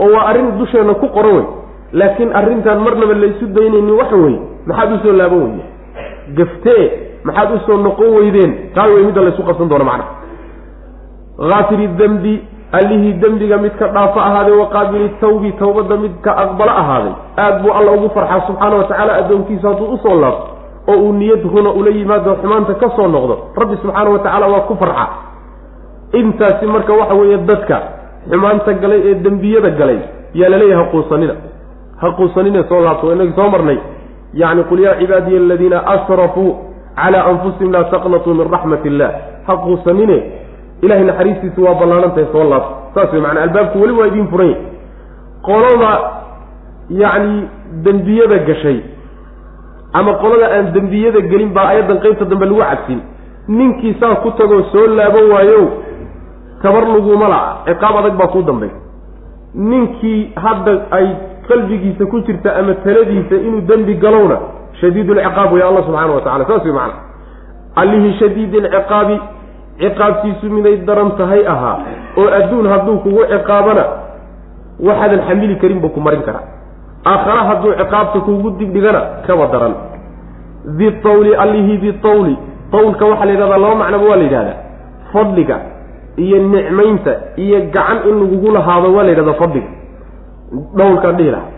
[0.00, 1.46] oo waa arrin dusheenna ku qoran wey
[1.92, 5.64] laakiin arrintaan marnaba laysu daynaynin waxa weeye maxaad u soo laaban weyde
[6.38, 6.85] gaftee
[7.25, 8.53] maxaad u soo noqon weydeen?
[8.75, 10.11] Taa wey midda laysu qabsan doono macnaha
[11.51, 12.35] haafiri dembi
[12.72, 17.12] allihii dembiga midka dhaafo ahaaday wa qaabili tawbi tawbadda midka aqbalo ahaaday.
[17.38, 20.46] Aad buu alla ugu farxaa subxaana wa tacaala addoonkiisa hadduu u soo laabto
[20.88, 24.61] oo uu niyad runa ula yimaado xumaanta ka soo noqdo rabbi subxaana wa tacaala waa
[24.61, 25.07] ku farxa
[26.12, 27.77] intaasi marka waxa weeye dadka
[28.31, 29.99] xumaanta galay ee dembiyada galay
[30.35, 30.87] yaa la leeyahay
[32.02, 33.78] haquusanina haquusanina soo laabto inagii soo marnay.
[34.35, 36.56] Yacni qul yaa cibaadiya aladiina asrafuu
[36.96, 39.11] calaa anfusihim laa taqnatuu min raxmat illah
[39.46, 40.18] haquusanine
[40.82, 42.72] ilahay naxariistiisu waa ballaanantahay soo laabto.
[42.94, 44.54] Saas wey macanaa albaabku weli waa idiin furan
[45.42, 45.92] qolada
[46.90, 47.48] yacni
[47.85, 48.80] dembiyada gashay
[49.92, 53.00] ama qolada aan dembiyada gelin baa ayaddan qeybta dambe lagu cabsin
[53.48, 55.61] ninkii saa ku tagoo soo laaban waayo
[56.62, 58.70] tabar laguma la'a ciqaab adag baa kuu dambay
[59.54, 61.06] ninkii hadda ay
[61.48, 64.38] qalbigiisa ku jirta ama taladiisa inuu dembi galowna
[64.80, 66.94] shadiidulciqaab wey allah subxaana wa tacala saas wey macana
[67.82, 69.16] allihii shadiidilciqaabi
[69.80, 71.76] ciqaabtiisu miday daran tahay ahaa
[72.20, 73.85] oo adduun hadduu kugu ciqaabana
[74.88, 76.44] waxaadan xamili karin buu ku marin karaa.
[77.11, 79.74] Aakhara hadduu ciqaabta kugu dibdhigana kaba daran
[80.78, 81.92] di tawli allihii di
[82.72, 84.56] tawlka waxaa la yidhahdaa laba macnaba waa la yidhahdaa.
[85.12, 85.56] Fadliga
[86.24, 87.12] iyo nicmaynta
[87.44, 89.68] iyo gacan in lagugu lahaado waa la yidhahdaa fadliga
[90.52, 91.50] dhowlkaan dhihi lahaa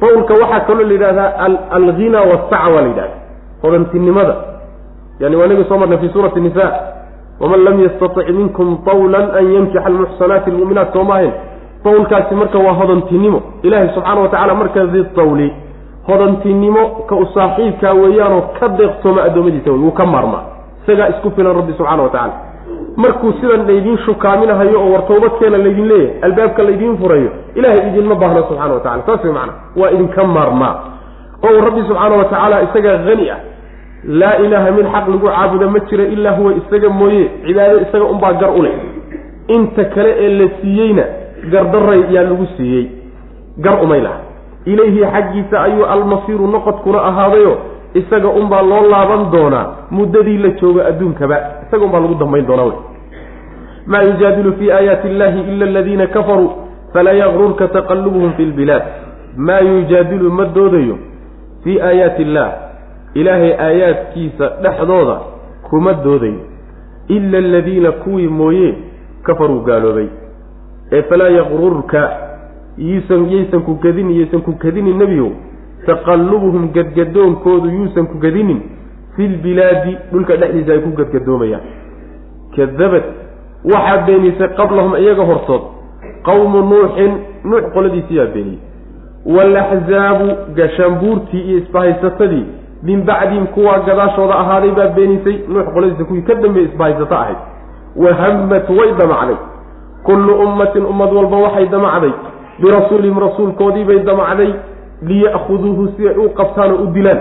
[0.00, 1.30] tawlka waxaa kaloo la yidhahdaa
[1.70, 3.16] alghina wasaca la yidhahda
[3.62, 4.34] hodantinimada
[5.20, 6.66] yani waa nabi soo marnay fi suurati nisa
[7.40, 11.32] waman lam yastatic minkum tawlan an yankixa almuxsanaati almu'minaat soo maahayn
[11.84, 13.42] tawlkaasi marka waa hodantinimo.
[13.62, 15.52] Ilaahay subxaana wa tacala marka di tawli
[16.08, 20.42] hodantinimo ka u saaxiibkaa weeyaanoo ka deeqtooma addoommadiisa wey wuu ka maarmaa.
[20.82, 22.32] Isagaa isku filan rabbi subxana wa tacala
[22.96, 28.42] markuu sidan laydiin shukaaminahayo oo war toobadkeena laydin leeyahay albaabka laydiin furayo ilaahay idinma baahno
[28.48, 30.74] subxana wa tacala saas way macana waa idinka maarmaa
[31.46, 33.40] oo rabbi subxaana wa tacaala isagaa hani ah.
[34.04, 37.30] Laa ilaaha mid xaq lagu caabuda ma jira ilaa huwa isaga mooye.
[37.46, 38.72] Cibaado isaga unbaa gar u leh.
[39.48, 41.04] Inta kale ee la siiyeyna
[41.52, 42.86] gardaray yaa lagu siiyey.
[43.58, 44.20] Gar umay laha
[44.64, 47.58] ilayhi xaggiisa ayuu almasiiru noqodkuna ahaadayo
[47.94, 51.36] isaga unbaa loo laaban doonaa muddadii la joogo adduunkaba.
[51.68, 52.78] Isaga unbaa lagu dambayn doonaa wey.
[53.86, 56.50] Maa yujaadilu fii aayaati illahi ila aladiina kafaruu
[56.92, 58.82] falaa yagrurka taqalubuhum fi lbilaad
[59.36, 60.98] maa yujaadilu ma doodayo
[61.64, 62.52] fii aayaati illah
[63.14, 65.16] ilaahay aayaadkiisa dhexdooda
[65.70, 66.40] kuma doodayo.
[67.08, 68.74] Ila aladiina kuwii mooye
[69.22, 70.06] kafaruu gaaloobay.
[70.92, 72.10] Ee falaa yaqrurka
[72.78, 75.30] ysan yaysan ku gadin yaysan ku kadinin nebiyow
[75.86, 78.60] taqallubuhum gadgadoonkoodu yuusan ku gadinin
[79.16, 81.64] fi lbilaadi dhulka dhexdiisa ay ku gadgadoomayaan
[82.56, 83.04] kadabad
[83.72, 85.62] waxaa beenisay qablahum iyaga hortood.
[86.26, 87.12] Qawmu nuuxin
[87.44, 88.60] nuux qoladiisiyaa beeniyey.
[89.26, 92.44] Waalaxzaabu gashaanbuurtii iyo isbahaysatadii
[92.82, 97.36] min bacdihim kuwaa gadaashooda ahaaday baa beenisay nuux qoladiisa kuwii ka dambeeye isbahaysato ahayd.
[97.96, 99.36] Wahammat way damacday.
[100.02, 102.12] Kullu ummatin ummad walba waxay damacday.
[102.62, 104.52] Birasuulihim rasuulkoodiibay damacday
[105.08, 107.20] liya'khuduuhu si ay u qabtaan oo u dilaan.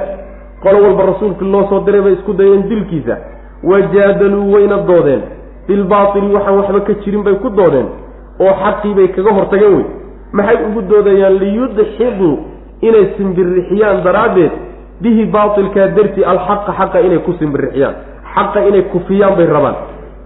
[0.63, 3.15] Qolo walba rasuulkii loo soo diray bay isku dayeen dilkiisa.
[3.63, 5.21] Wajaadaluu wayna doodeen.
[5.67, 7.87] Bilbaatili waxaan waxba ka jirin bay ku doodeen.
[8.39, 9.85] Oo xaqii bay kaga hortageen wey.
[10.33, 12.33] Maxay ugu doodayaan liyudxiduu
[12.81, 14.51] inay simbirixiyaan daraaddeed?
[15.01, 17.95] Bihi baatilkaa dartii alxaqa xaqa inay ku simbirixiyaan
[18.35, 19.75] xaqa inay kufiyaan bay rabaan.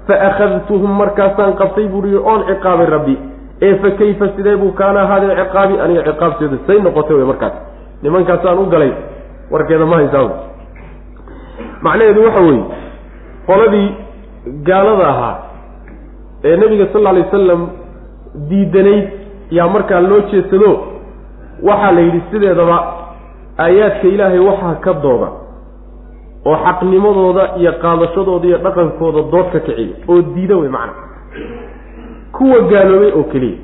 [0.08, 3.16] Fa akhadtuhum markaasaan qabtay buuhi oon ciqaabay rabbi
[3.62, 5.74] ee fa kayfa sidee buu kaana ahaadee ciqaabi?
[5.84, 7.54] Aniga ciqaabteedu say noqotay wey markaas.
[8.04, 8.92] Nimankaasaan u galay
[9.52, 10.30] warkeeda ma haysaa
[11.82, 12.64] macnaheedu waxa weeye
[13.48, 13.88] qoladii
[14.68, 15.36] gaalada ahaa
[16.44, 17.62] ee nebiga sal alay wasalam
[18.50, 19.06] diidanayd
[19.58, 20.72] yaa markaa loo jeedsado
[21.70, 22.78] waxaa la yidhi sideedaba
[23.66, 25.30] aayaadka ilaahay waxaa ka dooda
[26.50, 30.94] oo xaqnimadooda iyo qaadashadooda iyo dhaqankooda dood ka kiciya oo diida wey macna
[32.38, 33.58] kuwa gaaloobay oo keliya.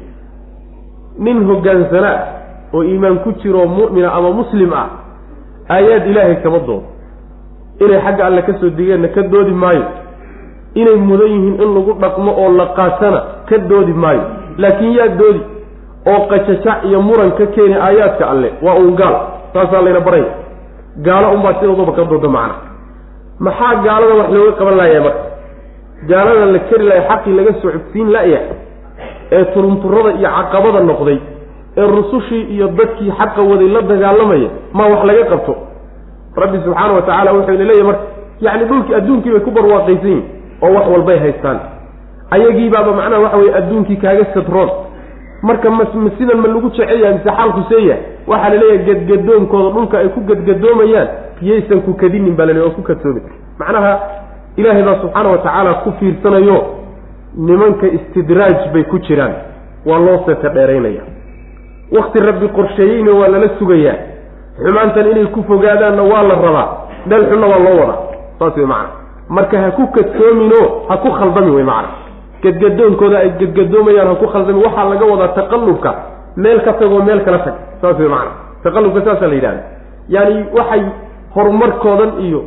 [1.20, 2.18] Nin hoggaansanaa
[2.74, 4.88] oo iimaan ku jiroo mu'mina ama muslim ah
[5.70, 6.84] aayaad ilaahay kama doodo
[7.84, 9.84] inay xagga alle ka soo digeenna ka doodi maayo.
[10.76, 14.24] Inay mudan yihiin in lagu dhaqmo oo la qaatana ka doodi maayo.
[14.58, 15.42] Laakiin yaa doodi
[16.12, 19.16] oo qajajac iyo muran ka keeni aayaadka alle waa uun gaal.
[19.54, 20.32] Saasaa layna baraya.
[21.06, 22.56] Gaalo unbaa sidoodaba ka dooda macna.
[23.40, 25.24] Maxaa gaalada wax looga qaban laaya marka?
[26.10, 28.40] Gaalada la keri laaya xaqii laga socodsiin la'ya
[29.32, 31.18] ee turunturada iyo caqabada noqday
[31.78, 35.54] ee rusushii iyo dadkii xaqa waday la dagaalamaya maa wax laga qabto.
[36.36, 38.04] Rabbi subxaana wa tacaala wuxuu ina leeyahy marka
[38.46, 40.24] yacni dhulkii adduunkii bay ku barwaaqaysan yihiin
[40.64, 41.60] oo wax walbay haystaan.
[42.32, 44.70] Ayagiibaaba macnaha waxa weye adduunkii kaaga sadroon
[45.44, 45.86] marka ma
[46.18, 47.96] sidan ma lagu jecel mise xaalku seeya
[48.28, 51.08] waxaa la leeyahay gadgadoonkooda dhulka ay ku gadgadoomayaan
[51.42, 53.24] yaysan ku kadinin baa laleey oo ku kadsoomin.
[53.60, 53.92] Macnaha
[54.58, 56.58] ilaahay baa subxaana wa tacaala ku fiirsanayo
[57.38, 59.34] nimanka istidraaj bay ku jiraan.
[59.86, 61.02] Waa loo seeta dheeraynaya.
[61.92, 63.98] Wakti rabbi qorsheeyeyna waa lala sugayaa.
[64.66, 66.68] Xumaantan inay ku fogaadaanna waa la rabaa.
[67.08, 68.00] Meel xunna waa loo wadaa.
[68.40, 68.90] Saas wey macana
[69.30, 71.90] marka ha ku kadsoominoo ha ku khaldamin wey macana
[72.44, 75.92] gadgadoonkooda ay gadgadoomayaan ha ku khaldamin waxaa laga wadaa taqallubka.
[76.36, 77.54] Meel ka tagoo meel kala tag.
[77.82, 78.32] Saas wey macana
[78.64, 79.64] taqallubka saasaa la yidhahda
[80.10, 80.84] yaani waxay
[81.36, 82.42] horumarkoodan iyo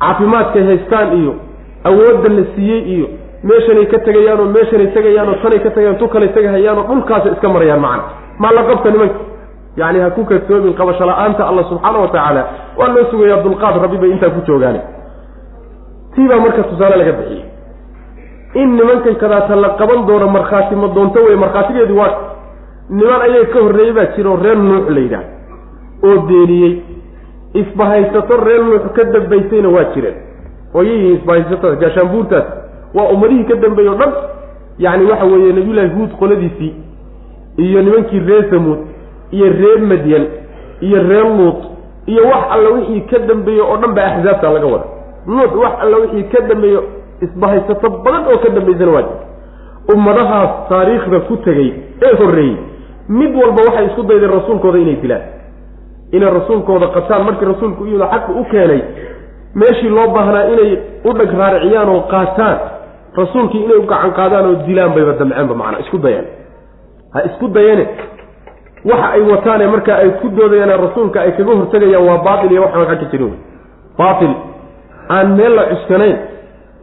[0.00, 1.34] caafimaadkay haystaan iyo
[1.84, 3.06] awoodda la siiyey iyo
[3.42, 7.28] meeshanay ka tegayaan oo meeshanay tegayaan oo tanay ka tegayaan tu kalay tegahayaan oo dhulkaasa
[7.34, 8.02] iska marayaan macana
[8.38, 9.18] maa la qabta nimanka?
[9.78, 12.42] Yacni ha ku kadsoomin qabasho la'aanta alla subxaana wa tacaala
[12.78, 14.80] waa loo sugayaa dulqaad rabbi bay intaa ku joogaane.
[16.14, 17.44] Tii baa marka tusaale laga bixiyey.
[18.54, 22.12] In nimankan kadaata la qaban doono markhaati ma doonto wey markhaatigeedii waa
[22.90, 25.24] niman ayaga ka horreeyey baa jira oo reer nuux la yidhaah
[26.08, 26.72] oo beeniyey
[27.60, 30.16] isbahaysato reer nuux ka dambaysayna waa jireen.
[30.74, 32.46] Oo isbahaysatada gaashaanbuurtaas
[32.94, 34.12] waa ummadihii ka dambeeyey o dhan
[34.78, 36.72] yacni waxa weeye nabiyullaahi huud qoladiisii
[37.56, 38.78] iyo nimankii reer samuud
[39.30, 40.26] iyo reer madyan
[40.80, 41.60] iyo reer luut
[42.06, 44.84] iyo wax alla wixii ka dambeeye oo dhan ba axsaabta laga wada
[45.26, 46.84] nuux wax alla wixii ka dambeeyo
[47.22, 49.24] isbahaysato badan oo ka dambaysana waa jirta.
[49.94, 51.72] Ummadahaas taariikhda ku tegey
[52.02, 52.56] ee horreeyey
[53.08, 55.22] mid walba waxay isku daydeen rasuulkooda inay dilaan.
[56.12, 58.80] Inay rasuulkooda qataan markii rasuulku iyada xaqu u keenay
[59.54, 60.70] meeshii loo baahnaa inay
[61.04, 62.56] u dhag raariciyaan oo qaataan
[63.16, 66.24] rasuulkii inay u gacan qaadaan oo dilaan bayba damceenba macnaa isku dayeen.
[67.14, 67.84] Ha isku dayane
[68.84, 72.86] waxa ay wataane marka ay ku doodayaan rasuulka ay kaga hortegayaan waa baatil iyo waxaan
[72.90, 73.34] xagka jirin
[73.98, 74.32] baatil.
[75.10, 76.16] Aan meel la cuskanayn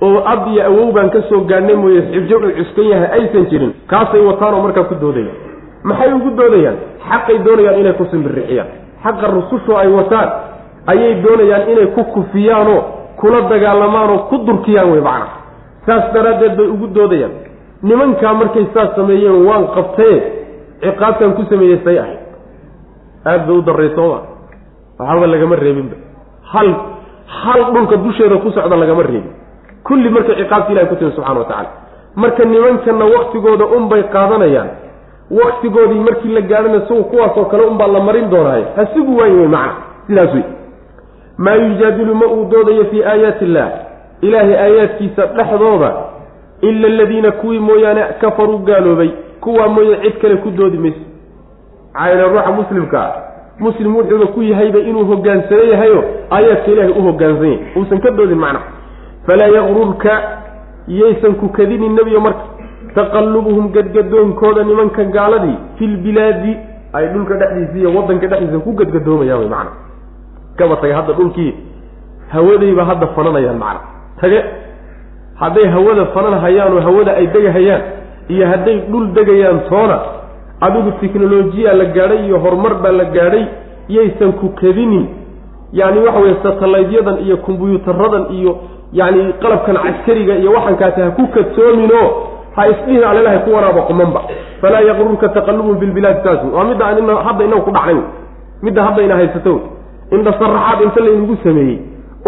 [0.02, 3.72] oo ab iyo awow baan ka soo gaadhnay mooye xibjo uu cuskan yahay aysan jirin.
[3.88, 5.38] Kaasay wataanoo markaa ku doodayaan
[5.84, 6.78] maxay ugu doodayaan?
[7.10, 8.68] Xaqay doonayaan inay ku simbirixiyaan.
[9.04, 10.30] Xaqa rusushu ay wataan
[10.92, 12.82] ayay doonayaan inay ku kufiyaanoo
[13.20, 15.28] kula dagaalamaanoo ku durkiyaan wey macna
[15.86, 17.32] saas daraaddeed bay ugu doodayaan.
[17.84, 20.18] nimankaa markay saas sameeyeen waan qabtaye
[20.82, 22.20] ciqaabtaan ku sameeyey say ahayd.
[23.26, 24.20] Aada bay u darray sooma
[25.00, 25.96] waxaaba lagama reebinba.
[26.54, 26.70] Hal
[27.28, 29.34] hal dhulka dusheeda ku socda lagama reebin.
[29.84, 31.70] Kulli markay ciqaabta ilahay ku timi subxana wa tacala
[32.16, 34.70] marka nimankanna waktigooda unbay qaadanayaan.
[35.40, 39.48] Waktigoodii markii la gaadhana isagu kuwaasoo kale unbaa la marin doonaayo ha sigu waayi wey
[39.48, 39.74] macna
[40.08, 40.44] sidaas wey.
[41.38, 43.70] Maa yujaadilu ma uu doodayo fii aayaati illah
[44.22, 45.92] ilaahay aayaadkiisa dhexdooda
[46.62, 49.10] ila aladiina kuwii mooyaane kafaruu gaaloobay
[49.42, 51.00] kuwaa mooye cid kale ku doodi mayso.
[52.06, 53.14] Yeele ruuxa muslimka ah
[53.60, 58.38] muslim wuxuuba ku yahayba inuu hogaansano yahayo aayaadka ilaahay u hogaansan yahay uusan ka doodin
[58.38, 58.60] macna.
[59.28, 60.14] Falaa yaqrurka
[60.88, 62.44] yaysan ku kadinin nebiyo marka.
[62.96, 66.58] Taqallubuhum gadgadoonkooda nimanka gaaladii fi lbilaadi
[66.94, 69.72] ay dhulka dhexdiisa iyo waddanka dhexdiisa ku gadgadoomayaan way macna.
[70.58, 71.54] Kaba taga hadda dhulkii
[72.34, 73.80] hawadayba hadda fananayaan macna
[74.26, 74.42] tage
[75.40, 77.82] hadday hawada fanan hayaan oo hawada ay degahayaan
[78.34, 79.98] iyo hadday dhul degayaan toona
[80.62, 83.46] adigu teknolojiya la gaadhay iyo horumar baa la gaadhay
[83.96, 85.06] yaysan ku kadinin
[85.80, 88.52] yacni waxa weye satalaytyadan iyo kombyuutaradan iyo
[89.00, 92.08] yacni qalabkan caskariga iyo waxankaasi ha ku kadsoominoo
[92.56, 94.22] ha isdhihin alelahay ku waraaba qumanba.
[94.62, 96.86] Falaa yaqrurka taqalubun fi lbilaadi taasu waa midda
[97.28, 98.00] hadda inaga ku dhacnay
[98.64, 99.54] midda hadda ina haysato.
[100.16, 101.78] Indha saraxaad inta laynagu sameeyey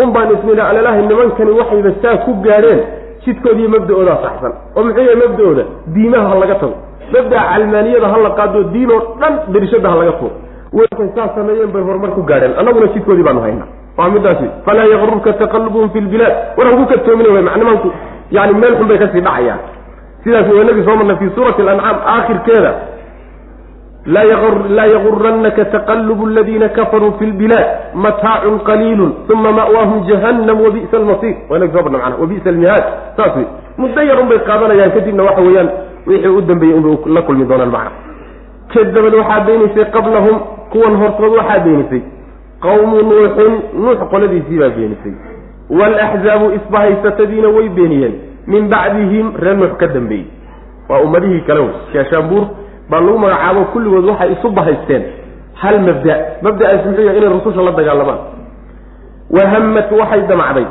[0.01, 2.79] un baan isnidha alelahay nimankani waxayba saa ku gaadheen
[3.25, 5.63] jidkoodiiyo mabda-oodaa saxsan oo muxuu yahay mabda-ooda?
[5.95, 6.75] Diimaha ha laga tago.
[7.13, 10.31] Mabdaa calmaaniyada ha la qaado diin oo dhan darishada ha laga tugo.
[10.77, 12.53] Way saas sameeyeen bay horumar ku gaadheen.
[12.59, 13.67] Annaguna jidkoodii baanu haynaa.
[13.97, 17.87] Waa midaas falaa yaqrurka taqalubuhum fi lbilaad war haku kadsoomina w macnimanku
[18.37, 19.59] yani meel xun bay ka sii dhacayaan.
[20.23, 22.71] Sidaas waa inagii soo marnay fi suurati alancaam aakhirkeeda
[24.07, 31.57] laa yagurannaka taqalubu aladiina kafaruu fi lbilaad mataacun qaliilun uma ma'waahum jahannam wabi'sa almasiir waa
[31.57, 32.83] inagi soo marna mana wabi'sa almihaad
[33.17, 35.69] saas wey muddo yarun bay qaadanayaan kadibna waxa weeyaan
[36.07, 37.91] wixii u dambeeyey unbay la kulmi doonaan macna
[38.73, 40.37] kadabad waxaa beenaysay qablahum
[40.71, 42.01] kuwan hortood waxaa beenisay
[42.65, 45.13] qawmu nuuxin nuux qoladiisii baa beenisay
[45.79, 48.13] waalaxzaabu isbahaysatadiina way beeniyeen
[48.47, 50.25] min bacdihim reer nuux ka dambeeyey
[50.89, 52.45] waa ummadihii kale wey shaashaambuur
[52.89, 55.03] baa lagu magacaabo kulligood waxay isu bahaysteen.
[55.61, 58.19] Hal mabda mabda'aas muxuu yahay inay rususha la dagaalamaan.
[59.31, 60.65] Wahammat waxay damacday.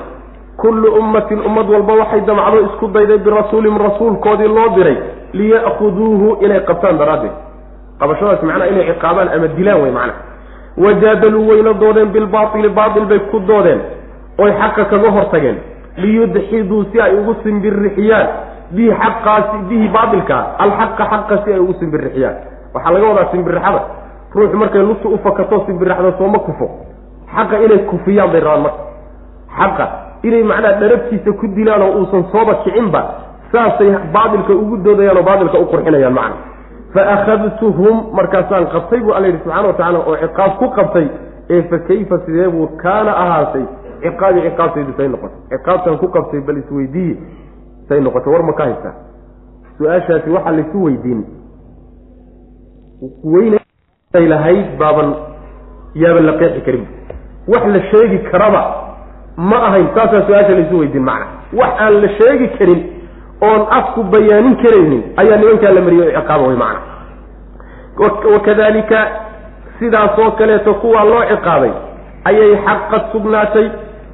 [0.56, 4.96] Kullu ummatin ummad walba waxay damacdo isku dayday birasuulin rasuulkoodii loo diray.
[5.32, 7.34] Liya'khuduuhu inay qabtaan daraaddeed.
[8.00, 10.20] Qabashadaas macnaha inay ciqaabaan ama dilaan wey macnaha.
[10.84, 13.80] Wajaadaluu wayna doodeen bilbaaili baatil bay ku doodeen.
[14.38, 15.58] Oy xaqa kaga hortageen.
[15.96, 18.26] Liyudxiduu si ay ugu simbirixiyaan
[18.74, 22.36] bihi xaqaasi bihi baatilkaa alxaqa xaqa si ay ugu simbirixiyaan.
[22.74, 23.80] Waxaa laga wadaa simbirixada.
[24.34, 26.66] Ruuxu markay lugta u fakato simbirixda sooma kufo.
[27.34, 28.82] Xaqa inay kufiyaan bay rabaan marka.
[29.58, 29.84] Xaqa
[30.28, 33.00] inay macnaha dharabtiisa ku dilaan oo uusan sooba kicinba
[33.52, 36.36] saasay baatilka ugu doodayaan oo baatilka u qurxinayaan macna.
[36.94, 41.06] Fa akhadtuhum markaasaan qabtay buu alla yidhi subxana wa tacala oo ciqaab ku qabtay
[41.54, 43.64] ee fa kayfa sidee buu kaana ahaatay
[44.02, 45.38] ciqaabi ciqaabtaydu say noqotay.
[45.52, 47.14] Ciqaabtaan ku qabtay bal isweydiiye
[47.88, 48.94] say noqotay war ma ka haysaa
[49.78, 51.20] su'aashaasi waxaa laysu weydiin.
[53.24, 55.14] Weynay lahayd baaban
[55.94, 56.86] yaaban la qeexi karin.
[57.48, 58.62] Wax la sheegi karaba
[59.36, 61.26] ma ahayn saasaa su'aasha laysu weydiin macna.
[61.52, 62.80] Wax aan la sheegi karin
[63.48, 66.80] oon afku bayaanin karaynin ayaa nimankaa la mariyay o ciqaaba way macna.
[68.34, 68.98] Wakadalika
[69.78, 71.72] sidaasoo kaleeto kuwaa loo ciqaabay
[72.24, 73.68] ayay xaqad sugnaatay.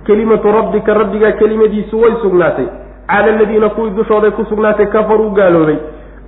[0.06, 2.66] Kelimatu rabbika rabbigaa kelimadiisu way sugnaatay
[3.07, 5.77] cala aladiina kuwii dushooday ku sugnaatay kafaruu gaaloobay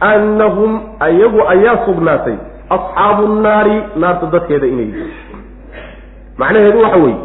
[0.00, 2.34] annahum ayagu ayaa sugnaatay
[2.70, 5.12] asxaabu nnaari naarta dadkeeda inay yihiin.
[6.38, 7.16] macnaheedu waxa weeye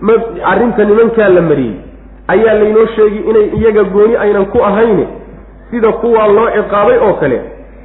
[0.00, 0.12] ma
[0.52, 1.74] arrinta nimankaa la mariyey
[2.28, 5.06] ayaa laynoo sheegi inay iyaga gooni aynan ku ahayne
[5.70, 7.40] sida kuwaa loo ciqaabay oo kale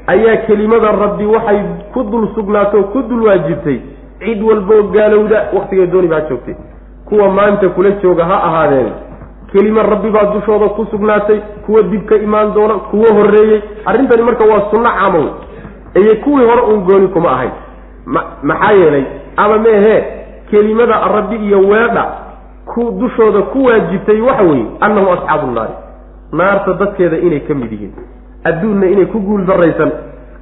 [0.07, 1.59] ayaa kelimada rabbi waxay
[1.93, 3.79] ku dul sugnaato ku dul waajibtay
[4.19, 6.55] cid walboo gaalowda waktigay dooni baa joogtay.
[7.05, 8.91] kuwa maanta kula jooga ha ahaadeen
[9.51, 13.61] kelima rabbi baa dushooda ku sugnaatay kuwa dib ka imaan doona kuwo horreeyey.
[13.85, 15.25] Arrintani marka waa sunno camow
[15.95, 17.51] iyo kuwii hore uun gooni kuma ahayn.
[18.05, 19.05] Ma maxaa yeelay
[19.37, 20.03] ama meehee
[20.51, 22.05] kelimada rabbi iyo weedha
[22.65, 25.73] ku dushooda ku waajibtay waxa weeye annahum asxaabu nnaari
[26.31, 27.93] naarta dadkeeda inay ka mid yihiin.
[28.43, 29.91] Adduunna inay ku guul daraysan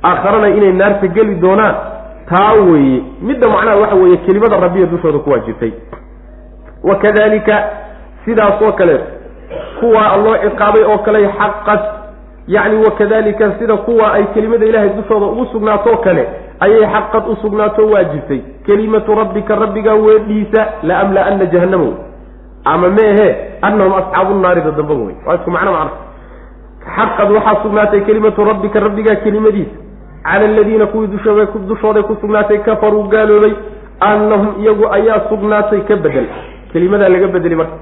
[0.03, 1.75] aakharana inay naarta geli doonaan
[2.29, 3.03] taa weeye.
[3.21, 5.71] Midda macnaha waxa weeye kelimada rabbiya dushooda ku waajibtay.
[6.83, 7.63] Wakadalika
[8.25, 9.05] sidaasoo kaleeto
[9.79, 11.79] kuwaa loo ciqaabay oo kale xaqad
[12.47, 16.27] yacni wakadalika sida kuwa ay kelimada ilaahay dushooda ugu sugnaatoo kale
[16.59, 21.91] ayay xaqad u sugnaato waajibtay kelimatu rabbika rabbigaa weedhiisa la amla-ana jahannama
[22.65, 23.27] ama meehe
[23.61, 25.91] annahum asxaabu naarida damba wey waa isku macno macna
[26.95, 29.77] xaqad waxaa sugnaatay kelimatu rabbika rabbigaa kelimadiisa.
[30.23, 33.53] Cala aladiina kuwii dushooda dushooday ku sugnaatay kafaruu gaaloobay
[33.99, 36.25] annahum iyagu ayaa sugnaatay ka bedel.
[36.73, 37.73] Kelimadaa laga bedeli marka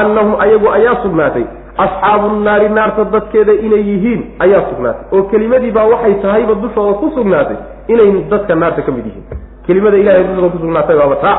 [0.00, 1.44] annahum ayagu ayaa sugnaatay.
[1.84, 5.04] Asxaabu naari naarta dadkeeda inay yihiin ayaa sugnaatay.
[5.14, 7.56] Oo kelimadii baa waxay tahayba dushooda ku sugnaatay
[7.92, 9.24] inay dadka naarta ka mid yihiin.
[9.66, 11.38] Kelimada ilahay dushooda kusugnaatay baaba taa.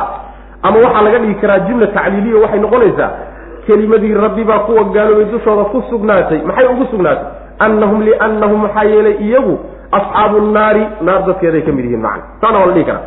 [0.68, 3.10] Ama waxaa laga dhigi karaa jumla tacliiliya waxay noqonaysaa
[3.68, 6.39] kelimadii rabbi baa kuwa gaaloobay dushooda ku sugnaatay.
[6.47, 7.28] Maxay ugu sugnaatay?
[7.66, 9.56] Annahum liannahum maxaa yeelay iyagu
[9.97, 12.24] asxaabu nnaari naar dadkeeday ka mid yihiin macna.
[12.41, 13.03] Saana waa la dhihi karaa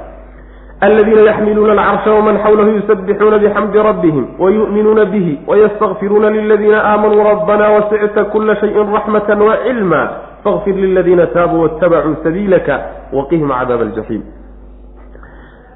[0.81, 8.25] aladiina yaxmiluuna alcarsha waman xawlahu yusabixuuna bixamdi rabbihim wayu'minuuna bihi wayastakfiruuna liladiina aamanuu rabbana wasicta
[8.25, 10.03] kula shayin raxmata wacilma
[10.45, 12.75] fakfir liladiina taabuu waاtabacuu sabiilaka
[13.13, 14.23] waqihim cadaab aljaxiim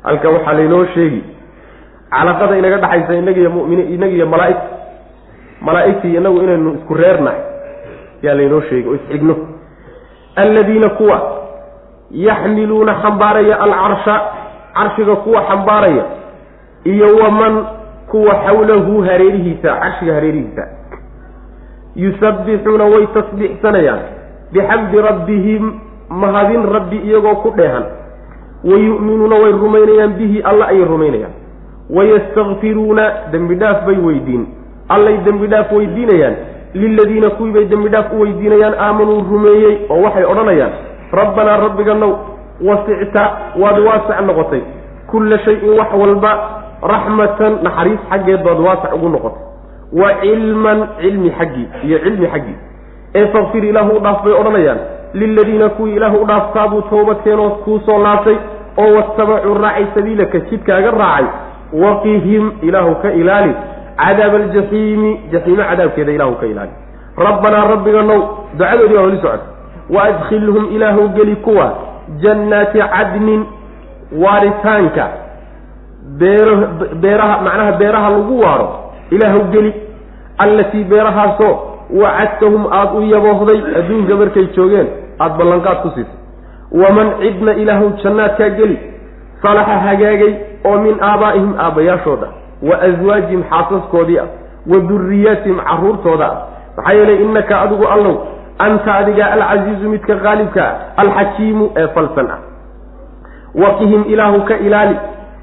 [0.07, 1.23] halka waxaa laynoo sheegi
[2.11, 4.69] calaqada inaga dhexaysa inaga iyo mumin inaga iyo malaaigta
[5.67, 7.41] malaaigtii inagu inaynu isku reernahay
[8.23, 9.35] yaa laynoo sheegi oo isxigno
[10.37, 11.19] aladiina kuwa
[12.11, 14.17] yaxmiluuna xambaaraya alcarsha
[14.75, 16.05] carshiga kuwa xambaaraya
[16.85, 17.65] iyo waman
[18.11, 20.65] kuwa xawlahu hareerihiisa carshiga hareerihiisa.
[21.97, 24.01] Yusabbixuuna way tasbiixsanayaan.
[24.53, 25.65] Bixamdi rabbihim
[26.09, 27.85] mahadin rabbi iyagoo ku dheehan.
[28.65, 31.33] Wayu'minuuna way rumaynayaan bihi alla ayay rumaynayaan.
[31.91, 34.47] Wayastakfiruuna dembi dhaaf bay weydiin.
[34.89, 36.37] Allay dembi dhaaf weydiinayaan.
[36.75, 40.73] Liladiina kuwii bay dembi dhaaf u weydiinayaan aamanuu rumeeyey oo waxay odhanayaan
[41.13, 42.13] rabbanaa rabbiganow
[42.61, 43.23] wasicta
[43.61, 44.61] waad waasac noqotay.
[45.11, 46.33] Kulla shayin wax walba
[46.83, 49.43] raxmatan naxariis xaggeed baad waasac ugu noqotay.
[49.93, 52.57] Wa cilman cilmi xaggii iyo cilmi xaggii
[53.15, 54.79] ee fakfir ilaahu u dhaaf bay odhanayaan.
[55.15, 58.37] Liladiina kuwii ilaahu u dhaaf taabuu toobadkeenoo kuu soo laabtay
[58.79, 61.27] oo watabacuu raacay sabiilaka jidkaaga raacay.
[61.73, 63.55] Waqihim ilaahu ka ilaali.
[63.97, 66.71] Cadaaba aljaxiimi jaxiimo cadaabkeeda ilaahu ka ilaali.
[67.17, 68.21] Rabbanaa rabbiganow
[68.59, 69.47] ducadoodii baa weli socota
[69.91, 71.67] waadkhilhum ilaahu geli kuwa
[72.23, 73.47] jannaati cadnin
[74.23, 75.09] waaritaanka.
[76.19, 76.57] Beero
[77.01, 78.69] beeraha macnaha beeraha lagu waaro
[79.11, 79.75] ilaahu geli.
[80.39, 84.89] Allatii beerahaasoo wacadtahum aada u yaboohday adduunka markay joogeen
[85.21, 86.21] aada ballanqaad ku siisay
[86.83, 88.79] waman cidna ilaahu jannaadkaa geli
[89.43, 90.35] salaxa hagaagay
[90.65, 92.29] oo min aabaa'ihim aabbayaashooda
[92.63, 94.29] wa aswaajihim xaasaskoodii ah
[94.67, 96.39] wa duriyaatihim carruurtooda ah.
[96.77, 98.17] Maxaa yeelay innaka adigu allow
[98.59, 102.39] anta adiga alcasiizu midka qaalibka ah alxakiimu ee falsan ah.
[103.55, 104.97] Waqihim ilaahu ka ilaali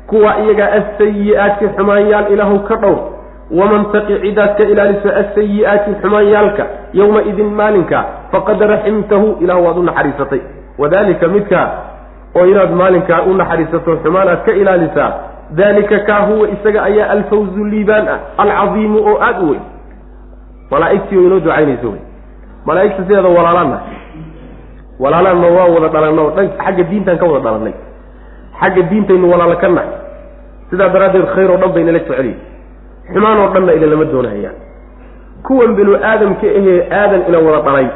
[0.08, 3.00] kuwa iyagaa asayi-aati xumaanyaal ilaahu ka dhowr
[3.60, 9.84] waman taqi cidaad ka ilaaliso asayi-aati xumaanyaalka yowma idin maalinka faqad raximtahu ilahu waad u
[9.84, 10.42] naxariisatay.
[10.78, 11.70] Wadalika midka
[12.36, 15.12] oo inaad maalinkaa u naxariisato xumaanaad ka ilaalisaa
[15.52, 19.62] dalika kaa huwa isaga ayaa alfawzu liibaan ah alcadiimu oo aada u weyn.
[20.72, 21.90] Malaaigtii oo inoo ducaynayso.
[21.90, 22.09] wey
[22.66, 23.78] malaaigta sideeda walaalana
[25.00, 26.24] walaalana waa wada dhalanno.
[26.36, 27.74] Dhan xagga diintaan ka wada dhalannay
[28.62, 29.90] xagga diintaynu walaala ka nahay.
[30.70, 32.36] Sidaa daraaddeed khayr oo dhan bay nala jeceliyi
[33.14, 34.56] xumaan oo dhanna ina lama doonahayaan.
[35.48, 37.88] Kuwan binu aadamka ahee aadan ina wada dhalay.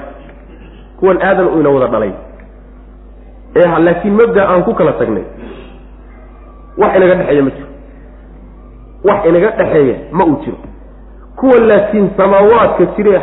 [1.00, 2.12] Kuwan aadan ina wada dhalay.
[3.56, 5.24] Ee laakiin mabda aan ku kala tagnay.
[6.82, 7.68] Wax inaga dhexeeya ma jiro.
[9.08, 10.58] Wax inaga dhexeeya ma uu jiro.
[11.38, 13.22] Kuwa laakiin samaawaadka jire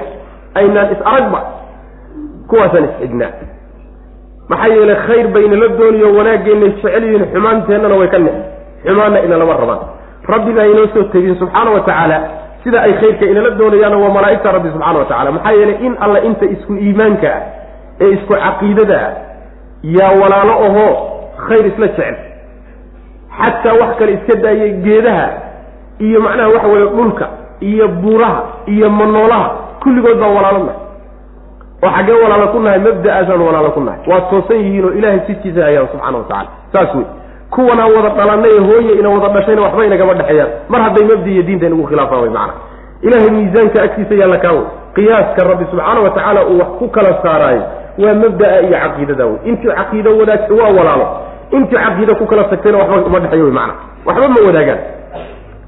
[0.54, 1.40] aynaan is aragba
[2.50, 3.32] kuwaasaan isxignaa
[4.50, 8.42] maxaa yeelay khayr bayna la dooniyo wanaaggeennay jecel yihiin xumaanteennana way ka nixi
[8.84, 9.80] xumaanna inalama rabaan.
[10.32, 12.18] Rabbina aynoo soo tegin subxaana wa tacaala
[12.64, 16.18] sida ay khayrka inala doonayaana waa malaa'igta rabbi subxana wa tacala maxaa yeelay in alla
[16.28, 17.42] inta isku iimaanka ah
[18.04, 19.12] ee isku caqiidada ah
[19.98, 20.90] yaa walaalo ahoo
[21.48, 22.16] khayr isla jecel.
[23.38, 25.26] Xataa wax kale iska daayay geedaha
[26.06, 27.26] iyo macnaha waxa weeye dhulka
[27.70, 28.40] iyo buuraha
[28.74, 29.48] iyo manoolaha
[29.82, 30.78] kulligood baan walaalo nahay.
[31.82, 34.00] Oo xaggee walaalo ku nahay mabda'aasaan walaalo ku nahay.
[34.10, 37.04] Waa toosan yihiin oo ilaahay jidkiisa hayaan subxana wa tacala saas wey
[37.54, 40.50] kuwanaa wada dhalanay hooye ina wada dhashayna waxba inagama dhexeeyaan.
[40.68, 42.52] Mar hadday mabdi iyo diinta inagu khilaafaan way macana
[43.06, 44.62] ilahay miisaanka agtiisa yaalla kaawo
[44.94, 47.62] qiyaaska rabbi subxaana wa tacaala uu wax ku kala saaraayo
[48.02, 49.38] waa mabda'a iyo caqiidada wey.
[49.50, 51.06] Intii caqiido wadaagta waa walaalo.
[51.56, 53.74] Intii caqiida ku kala tagtayna waxba uma dhexeeyo wey macana
[54.06, 54.80] waxba ma wadaagaan.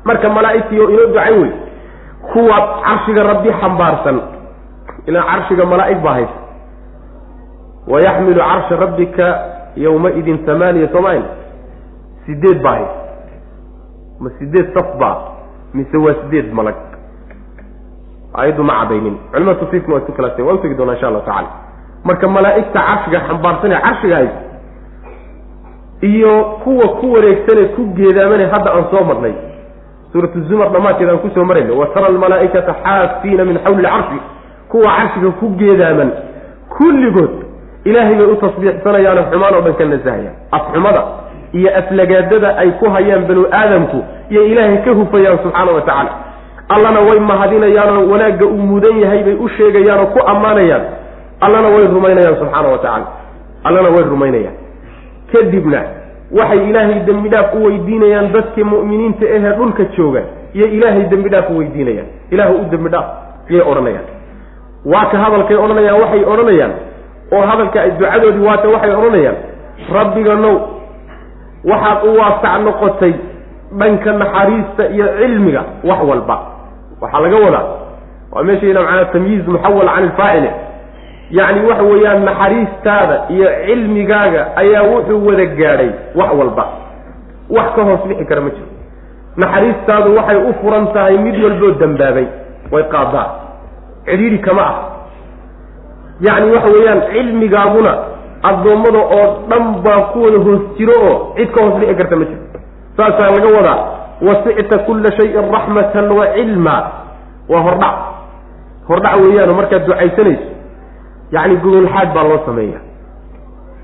[0.05, 1.51] Marka malaa'igtii oo inoo ducayn wey
[2.33, 4.19] kuwa carshiga rabbi xambaarsan.
[5.07, 6.39] Ilaa carshiga malaa'ig baa haysa
[7.93, 9.27] wayaxmilu carsha rabbika
[9.85, 11.23] yowmaidin hamaaniya somayn
[12.27, 12.95] sideed baa haysa
[14.23, 15.17] ma sideed saf baa
[15.75, 16.77] mise waa sideed malag?
[18.41, 19.17] Ayaddu ma cadaynin.
[19.33, 21.49] Culimada tafsiirkuna waa isu khilaafsan waa utegi doonaa insha allahu tacala
[22.09, 24.35] marka malaa'igta carshiga xambaarsanee carshiga hays
[26.11, 26.33] iyo
[26.65, 29.35] kuwa ku wareegsanee ku geedaamane hadda aan soo marnay
[30.13, 34.19] suuratu zumar dhammaanteed aan ku soo marayno wa tara almalaa'ikata xaafiina min xawli lcarshi
[34.73, 36.11] kuwa carshiga ku geedaaman
[36.77, 37.31] kulligood
[37.85, 41.03] ilaahay bay u tasbiixsanayaano xumaan oo dhan ka nasahayaan afxumada
[41.59, 43.99] iyo aflagaadada ay ku hayaan banu aadamku
[44.33, 46.13] iyo ilaahay ka hufayaan subxaana wa tacaala.
[46.75, 50.85] Allana way mahadinayaanoo wanaagga uu mudan yahay bay u sheegayaan oo ku ammaanayaan.
[51.47, 53.07] Allana way rumaynayaan subxaana wa tacaala.
[53.69, 54.55] Allana way rumaynayaan.
[55.33, 55.81] Kadibna
[56.39, 60.23] waxay ilaahay dembi dhaaf u weydiinayaan dadkii mu'miniinta ahee dhulka jooga
[60.57, 62.07] iyo ilaahay dembi dhaaf u weydiinayaan.
[62.31, 63.07] Ilaahu u dembi dhaaf
[63.51, 64.07] yay odhanayaan.
[64.93, 66.73] Waa ka hadalkay odhanayaan waxay odhanayaan.
[67.33, 69.37] Oo hadalka ducadoodii waata waxay odhanayaan.
[69.97, 70.57] Rabbiga now
[71.71, 73.13] waxaad u waasac noqotay
[73.79, 76.37] dhanka naxariista iyo cilmiga wax walba.
[77.01, 77.65] Waxaa laga wadaa.
[78.33, 80.51] Waa meeshayna macnaa tamyiiz muxawal can ilfaacile
[81.31, 86.65] yacni waxa weeyaan naxariistaada iyo cilmigaaga ayaa wuxuu wada gaadhay wax walba.
[87.51, 88.69] Wax ka hoos bixi kara ma jiro.
[89.37, 92.27] Naxariistaadu waxay u furan tahay mid walboo dambaabay.
[92.73, 93.27] Way qaadaa
[94.07, 94.77] cidhiidhi kama ah.
[96.21, 97.93] Yacni waxa weeyaan cilmigaaguna
[98.51, 102.25] addoommada oo dhan baa ku wada hoos jiro oo cid ka hoos bixi karta ma
[102.25, 102.43] jiro.
[102.97, 103.79] Saasaa laga wadaa
[104.27, 106.77] wasicta kulla shayin raxmatan wa cilma.
[107.49, 107.97] Waa hordhac.
[108.89, 110.52] Hordhac weeyaano markaad ducaysanayso
[111.35, 112.79] yacni gogolxaad baa loo sameeya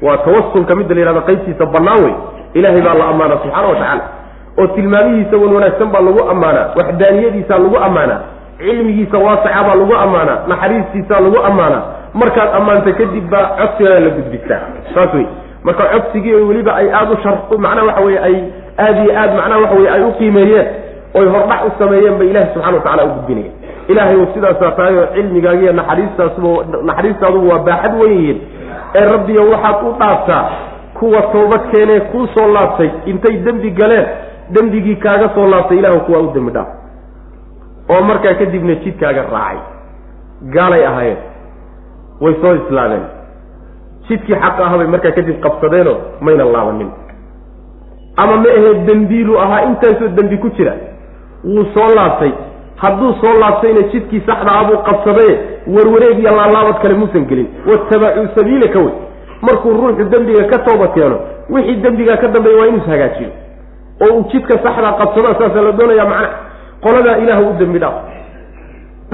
[0.03, 2.15] waa tawasulka midda la yihahdo qaybtiisa bannaan wey
[2.59, 4.05] ilaahay baa la ammaanaa subxaana wa tacaala.
[4.61, 6.67] Oo tilmaamihiisa wan wanaagsan baa lagu ammaanaa.
[6.79, 8.21] Waxdaaniyadiisaa lagu ammaanaa.
[8.59, 10.39] Cilmigiisa waasaca baa lagu ammaanaa.
[10.51, 11.83] Naxariistiisaa lagu ammaanaa.
[12.21, 14.61] Markaad ammaanta kadib baa codsigaa la gudbisaa
[14.95, 15.27] saas wey
[15.65, 17.35] marka codsigii o weliba ay aada u shar
[17.65, 18.37] macnaha waxa weye ay
[18.85, 20.67] aada iyo aad macnaha waxa weye ay u qiimeeyeen
[21.19, 23.51] oy hordhac u sameeyeen ba ilahi subxana wa tacala u gudbinaya
[23.89, 26.51] ilaahay sidaasaa tahay oo cilmigaagiiyo naxariistaasuba
[26.89, 28.39] naxariistaaduba waa baaxad weyn yihiin.
[28.99, 30.43] Ee rabbiyo waxaad u dhaaftaa
[30.99, 34.07] kuwa toobad keenee kuu soo laabtay intay dembi galeen
[34.55, 36.69] dembigii kaaga soo laabtay ilahu kuwaa u dembi dhaaf.
[37.91, 39.59] Oo markaa kadibna jidkaaga raacay.
[40.55, 41.19] Gaalay ahaayeen.
[42.21, 43.05] Way soo islaameen.
[44.09, 46.91] Jidkii xaq ahabay markaa kadib qabsadeenoo mayna laabanin.
[48.17, 50.73] Ama ma ahee dembiilu ahaa intaasoo dembi ku jira
[51.45, 52.33] wuu soo laabtay
[52.83, 55.35] hadduu soo laabtayna jidkii saxda ah buu qabsadaye
[55.75, 57.49] warwareeg iyo laalaabad kale muusan gelin.
[57.67, 58.95] Watabacuu sabiilaka wey.
[59.43, 61.19] Markuu ruuxu dembiga ka tooba keeno
[61.51, 63.31] wixii dembigaa ka dambeeya waa inuu hagaajiyo.
[64.03, 66.29] Oo uu jidka saxdaa qabsado saasa la doonaya macna
[66.85, 67.95] qoladaa ilaah u dembi dhaaf.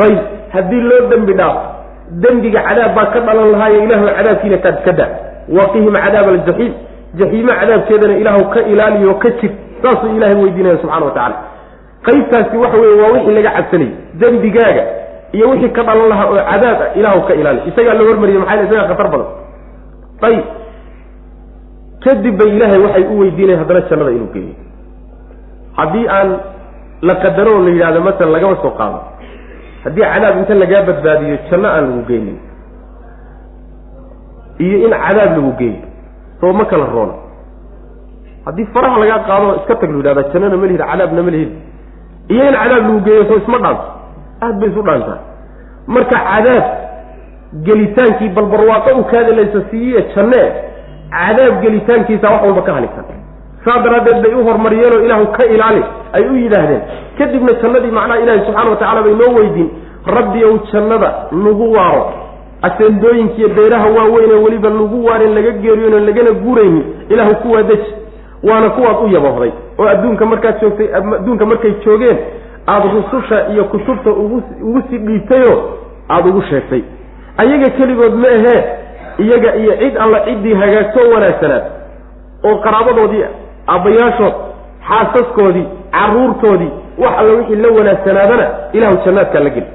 [0.04, 0.18] Ayb
[0.54, 1.56] haddii loo dembi dhaaf
[2.22, 5.10] dembiga cadaab baa ka dhalan lahaayo ilaahu cadaabkiina ka daa.
[5.56, 6.72] Waqihim cadaab aljaxiim
[7.18, 9.50] jaxiimo cadaabkeedana ilaahu ka ilaaliyo ka jir.
[9.82, 11.36] Saasuu ilahay weydiinaya subxana wa tacala
[12.06, 13.92] qaybtaasi waxa weye waa wixii laga cabsanayay
[14.22, 14.84] dembigaaga
[15.36, 17.60] iyo wixii ka dhalan lahaa oo cadaab ah ilaahu ka ilaali.
[17.70, 19.28] Isagaa la hormariyay maxaa yl isagaa khatar badan.
[20.28, 20.44] Ayib
[22.04, 24.54] kadib bay ilaahay waxay u weydiinayan haddana jannada inuu geeyo.
[25.78, 26.28] Haddii aan
[27.08, 28.98] la qadaro oo la yidhahdo masalan lagama soo qaado
[29.84, 32.38] haddii cadaab inta lagaa badbaadiyo janno aan lagu geynin
[34.64, 35.80] iyo in cadaab lagu geeyo
[36.40, 37.14] soo ma kala roona.
[38.46, 41.52] Haddii faraha lagaa qaado iska tag lu yidhahda jannana ma lihid cadaabna ma lihid
[42.28, 43.84] iyo in cadaab lagu geeyo soo isma dhaanto
[44.42, 45.18] aad bay isu dhaantaa.
[45.86, 46.64] Marka cadaab
[47.66, 50.46] gelitaankii balbarwaaqo u kaadalaysa siiye jannee
[51.10, 53.04] cadaab gelitaankiisa wax walba ka haligsan
[53.64, 56.82] saa daraaddeed bay u horumariyeenoo ilaahu ka ilaali ay u yidhaahdeen.
[57.18, 59.70] Kadibna jannadii macnaha ilaahi subxaana wa tacala bay noo weydiin
[60.16, 61.10] rabbi ow jannada
[61.44, 62.04] lagu waaro
[62.62, 67.94] aseendooyinkiiyo beeraha waaweynee weliba lagu waarin laga geeriyono lagana guuraynin ilaahu kuwaa deji
[68.48, 72.18] waana kuwaad u yaboohday oo adduunka markaad joogtay adduunka markay joogeen
[72.68, 75.58] aada rususha iyo kutubta ugu ugu sii dhiibtayoo
[76.10, 76.82] aada ugu sheegtay.
[77.36, 78.64] Ayaga keligood ma ahee
[79.18, 81.62] iyaga iyo cid alla ciddii hagaagtoo wanaagsanaad
[82.44, 83.24] oo qaraabadoodii
[83.68, 84.34] aabbayaashood
[84.88, 89.66] xaasaskoodii carruurtoodii wax alla wixii la wanaagsanaadana ilahu jannaadkaa la geli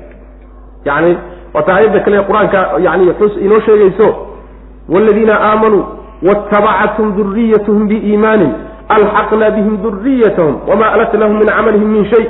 [0.86, 1.18] yacni
[1.54, 4.08] waata aayadda kale qur'aanka yani xus inoo sheegayso
[4.90, 5.84] waaladiina aamanuu
[6.28, 8.52] waatabacathum duriyatuhum biiimaanin
[8.90, 12.26] alxaqna bihim duriyatahum wamaa alatnahum min camalihim min shay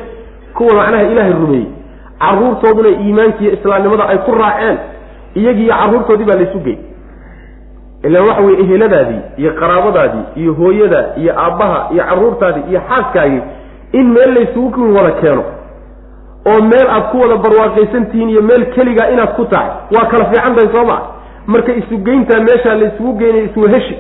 [0.54, 1.68] kuwa macnaha ilaahay rumeeyey
[2.20, 4.78] carruurtooduna iimaankiiyo islaamnimada ay ku raaceen
[5.36, 6.78] iyagiiyo carruurtoodii baa laysu gey
[8.04, 13.42] ilaan waxa weye eheladaadii iyo qaraabadaadii iyo hooyada iyo aabbaha iyo carruurtaadii iyo xaaskaagii
[13.92, 15.44] in meel laysugu wada keeno
[16.48, 20.56] oo meel aad ku wada barwaaqaysantihiin iyo meel keligaa inaad ku tahay waa kala fiican
[20.56, 21.02] tahay soo maa
[21.54, 23.96] marka isugeyntaa meeshaa laysugu geynay iswaheshi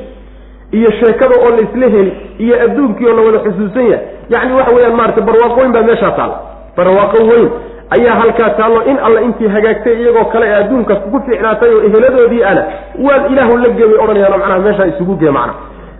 [0.77, 2.11] iyo sheekada oo laysla heli
[2.43, 4.05] iyo adduunkii oo la wada xusuusan yahay.
[4.33, 6.35] Yacni waxa weeyaan maarata barwaaqo weyn baa meeshaa taala.
[6.77, 7.47] Barwaaqo weyn
[7.95, 12.43] ayaa halkaa taallo in alla intii hagaagtay iyagoo kale ee adduunka ku fiicnaatay oo eheladoodii
[12.51, 12.63] ana
[13.05, 15.53] waan ilaahu la geebay odhanayaan macnaha meeshaa isugu gee macna.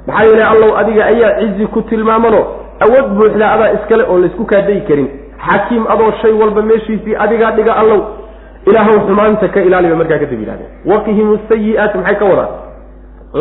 [0.07, 2.39] Maxaa yeelay allow adiga ayaa cizi ku tilmaamano
[2.85, 5.07] awood buuxda adaa iskale oon laysku kaadayi karin.
[5.47, 7.99] Xakiim adoo shay walba meeshiisii adigaa dhiga allow
[8.69, 12.49] ilaahow xumaanta ka ilaaliba markaa kadib yidhahdeen waqihim sayi-aati maxay ka wadaan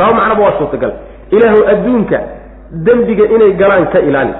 [0.00, 0.92] laba macnaba waa suurtagal
[1.36, 2.18] ilaahu adduunka
[2.86, 4.34] dembiga inay galaan ka ilaali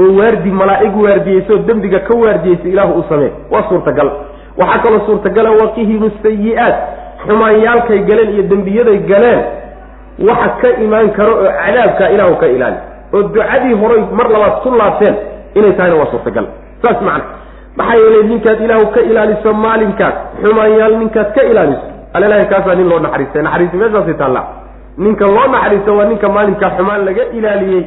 [0.00, 4.10] oo waardi malaa'ig waardiyeysoo dembiga ka waardiyeysa ilaahu u samee waa suurtagal
[4.60, 6.76] waxaa kaloo suurtagala waqihimu sayi-aat
[7.26, 9.40] xumaanyaalkay galeen iyo dembiyaday galeen
[10.28, 12.76] waxa ka imaan karo oo cadaabkaa ilaahu ka ilaali
[13.14, 15.16] oo ducadii horay mar labaad ku laabteen
[15.58, 16.46] inay tahayna waa suurtagal
[16.82, 17.24] saas macna
[17.78, 21.84] maxaa yeelay ninkaad ilaahu ka ilaaliso maalinkaas xumaanyaal ninkaad ka ilaaliso.
[22.16, 23.42] Alelahi kaasaa nin loo naxariistay.
[23.42, 24.42] Naxariisi meeshaasi taalla
[25.04, 27.84] ninka loo naxariisto waa ninka maalinkaa xumaan laga ilaaliyey.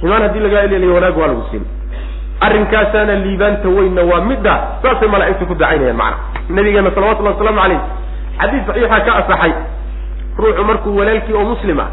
[0.00, 1.64] Xumaan haddii lagaa ilaaliyo wanaag waa lagu siin.
[2.46, 6.16] Arrinkaasaana liibaanta weynna waa midda saasay malaa'igtu ku dacaynayaan macana
[6.56, 7.80] nabigeena salawatullahi wasalaamu calayh
[8.40, 9.52] xadiis saxiixa ka asaxay
[10.40, 11.88] ruuxu markuu walaalkii oo muslim ah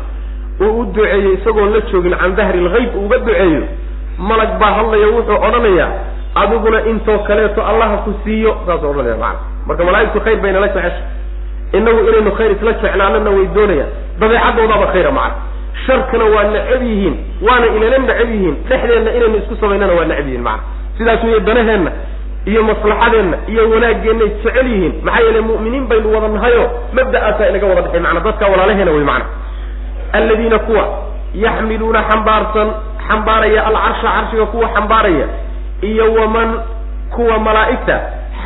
[0.64, 3.62] uu u duceeyo isagoon la joogin can dahri lgayb uuga duceeyo
[4.30, 5.90] malag baa hadlaya wuxuu odhanayaa
[6.42, 11.02] adiguna intoo kaleeto allaha ku siiyo saasuu odhanaya macana marka malaa'igtu khayr bayna la jecesha
[11.78, 13.90] inagu inaynu khayr isla jeclaanana way doonayaan.
[14.22, 15.36] Dabeecadoodaaba khayra macana
[15.86, 17.16] sharkana waa necab yihiin
[17.48, 18.56] waana inana necab yihiin.
[18.70, 20.64] Dhexdeenna inaynu isku samaynana waa necab yihiin macana
[20.98, 21.92] sidaas weeye danaheenna
[22.52, 24.94] iyo maslaxadeenna iyo wanaaggeennaay jecel yihiin.
[25.06, 26.64] Maxaa yeele mu'miniin baynu wada nahayo
[26.98, 29.26] mabda'aasaa inaga wada dhexay macana dadka walaalaheena wey macana
[30.18, 30.84] alladiina kuwa
[31.46, 32.68] yaxmiluuna xambaarsan
[33.08, 35.28] xambaaraya alcarsha carshiga kuwa xambaaraya
[35.82, 36.50] iyo waman
[37.16, 37.96] kuwa malaa'igta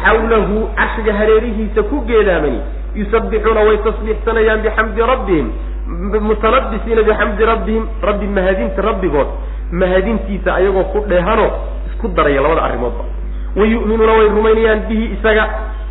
[0.03, 2.59] xawlahu carshiga hareerihiisa ku geedaamani
[2.95, 5.47] yusabbixuuna way tasbiixsanayaan bixamdi rabbihim
[6.21, 9.27] mutalabisiina bixamdi rabbihim rabbi mahadinta rabbigood.
[9.71, 11.47] Mahadintiisa ayagoo ku dheehano
[11.91, 13.03] isku daraya labada arrimoodba
[13.55, 15.45] wa yu'minuuna way rumaynayaan bihi isaga.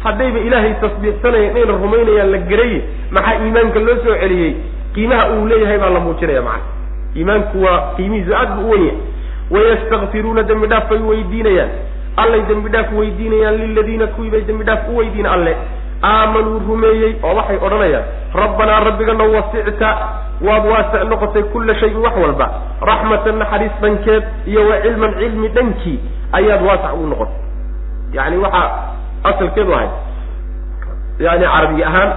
[0.04, 2.80] Haddayba ilaahay tasbiixsanayeen inayna rumaynayaan la garaye
[3.10, 4.54] maxaa iimaanka loo soo celiyey?
[4.94, 6.64] Qiimaha uu leeyahay baa la muujinaya macana
[7.16, 8.96] iimaanku waa qiimihiisu aad bu u wen yahay
[9.50, 11.70] wayastakfiruuna dembi dhaaf bay weydiinayaan
[12.22, 15.56] allay dembi dhaaf weydiinayaan liladiina kuwii bay dembi dhaaf u weydiin alle
[16.02, 18.04] aamanuu rumeeyey oo waxay odhanayaan
[18.42, 19.88] rabbanaa rabbigana wasicta
[20.48, 22.46] waad waasic noqotay kulla shayin wax walba
[22.90, 25.98] raxmatan naxariis dhankeed iyo wa cilman cilmi dhankii
[26.32, 27.36] ayaad waasac u noqotay
[28.12, 28.70] yani waxaa
[29.30, 29.90] asalkeedu ahayd
[31.26, 32.10] yani carabiga ahaan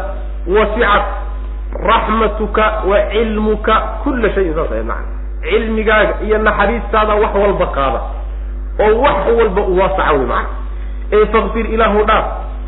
[0.58, 1.06] wasicat
[1.90, 5.13] raxmatuka wa cilmuka kulla shayin saas ahayd macana
[5.50, 8.00] cilmigaaga iyo naxariistaada wax walba qaada.
[8.84, 10.48] oo wax walba u waasaca wey macana
[11.16, 12.26] ee fakfir ilaahu dhaaf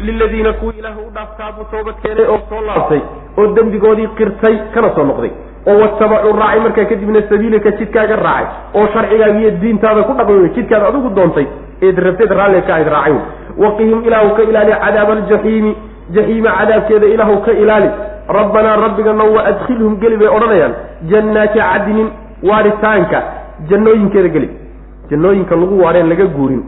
[0.07, 3.01] liladiina kuwii ilaah u dhaaf taabuu toobad keenay oo soo laabtay
[3.38, 5.32] oo dembigoodii qirtay kana soo noqday.
[5.69, 8.47] oo watabacuu raacay markaa kadibna sabiilaka jidkaaga raacay.
[8.78, 11.47] oo sharcigaaga iyo diintaada ku dhaqmay jidkaad adigu doontay
[11.86, 13.15] eed rabteed raalli ka ayd raacay
[13.63, 15.71] waqihim ilaahu ka ilaali cadaaba aljaxiimi
[16.15, 17.89] jaxiima cadaabkeeda ilaahu ka ilaali.
[18.38, 20.73] rabbanaa rabbigana wa adkhilhum geli bay odhanayaan
[21.11, 22.07] jannaati cadnin
[22.43, 23.23] waaritaanka
[23.69, 24.49] jannooyinkeeda geli
[25.11, 26.63] jannooyinka lagu waareen laga guurin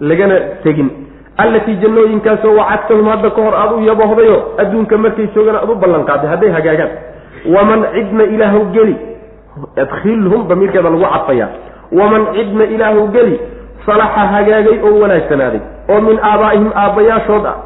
[0.00, 0.34] lagana
[0.64, 0.90] tegin.
[1.36, 6.04] Allatii jannooyinkaasoo wacadtahum hadda ka hor aada u yabohdayo adduunka markay joogaan aada u ballan
[6.04, 6.90] qaaday hadday hagaagaan.
[7.54, 8.96] Waman cidna ilaahu geli
[9.76, 11.48] adkhilhum damiirkeeda lagu cadfaya
[11.92, 13.40] waman cidna ilaahu geli
[13.86, 15.60] salaxa hagaagay oo wanaagsanaaday
[15.92, 17.56] oo min aabaa'ihim aabbayaashood ah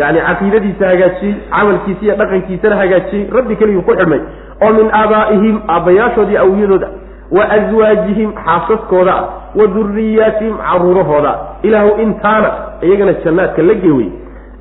[0.00, 4.20] yacni caqiidadiisa hagaajiyey camalkiisa iyo dhaqankiisana hagaajiyey rabbi keligii ku xidhmay
[4.64, 6.88] oo min aabaa'ihim aabbayaashood iyo awiyadooda
[7.36, 9.14] wa aswaajihim xaasaskooda
[9.58, 11.32] wa duriyaatihim caruurahooda.
[11.62, 12.50] Ilaahu intaana
[12.82, 14.08] iyagana jannaadka la geewey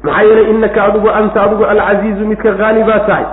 [0.03, 3.25] maxaa yeelay innaka adigu anta adigu alcasiizu midka haali baa tahay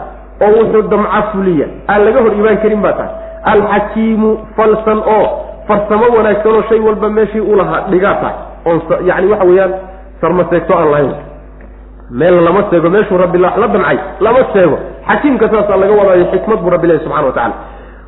[0.44, 1.66] oo wuxuu damca fuliya.
[1.88, 3.12] Aan laga hor imaan karin baa tahay.
[3.52, 5.26] Alxakiimu falsan oo
[5.68, 8.36] farsamo wanaagsan oo shay walba meeshii u lahaa dhigaa tahay.
[8.66, 9.72] Oon yani waxa weeyaan
[10.20, 11.12] sarmaseegto aan lahayn
[12.10, 14.78] meel lama seego meeshuu rabbi la damcay lama seego.
[15.08, 17.54] Xakiimka saasaa laga wadaayo xikmad buu rabbi lehy subxana wa tacala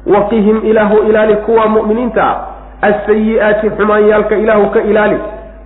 [0.07, 2.37] waqihim ilaahu ilaali kuwa mu'miniinta ah.
[2.83, 5.19] Asayi'aati xumaanyaalka ilaahu ka ilaali.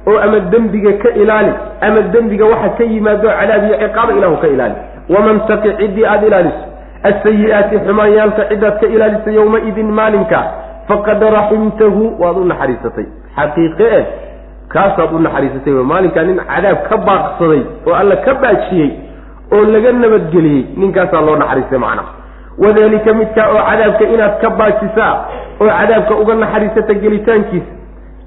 [0.07, 1.53] Oo ama dembiga ka ilaali.
[1.81, 4.75] Ama dembiga waxa ka yimaado cadaab iyo ciqaaba ilaahu ka ilaali.
[5.09, 6.65] Waman taqi ciddii aada ilaaliso.
[7.05, 10.41] Asayi'aati xumaanyaalka ciddaad ka ilaalisa yowmaidin maalinka.
[10.89, 13.07] Faqad raximtahu waad u naxariisatay.
[13.37, 14.05] Xaqiiqe eh
[14.73, 18.91] kaasaad u naxariisatay maalinkaa nin cadaab ka baaqsaday oo alla ka baajiyey
[19.55, 22.03] oo laga nabadgeliyey ninkaasaa loo naxariistay macna
[22.65, 25.13] wadalika midkaa oo cadaabka inaad ka baajisaa
[25.61, 27.73] oo cadaabka uga naxariisata gelitaankiisa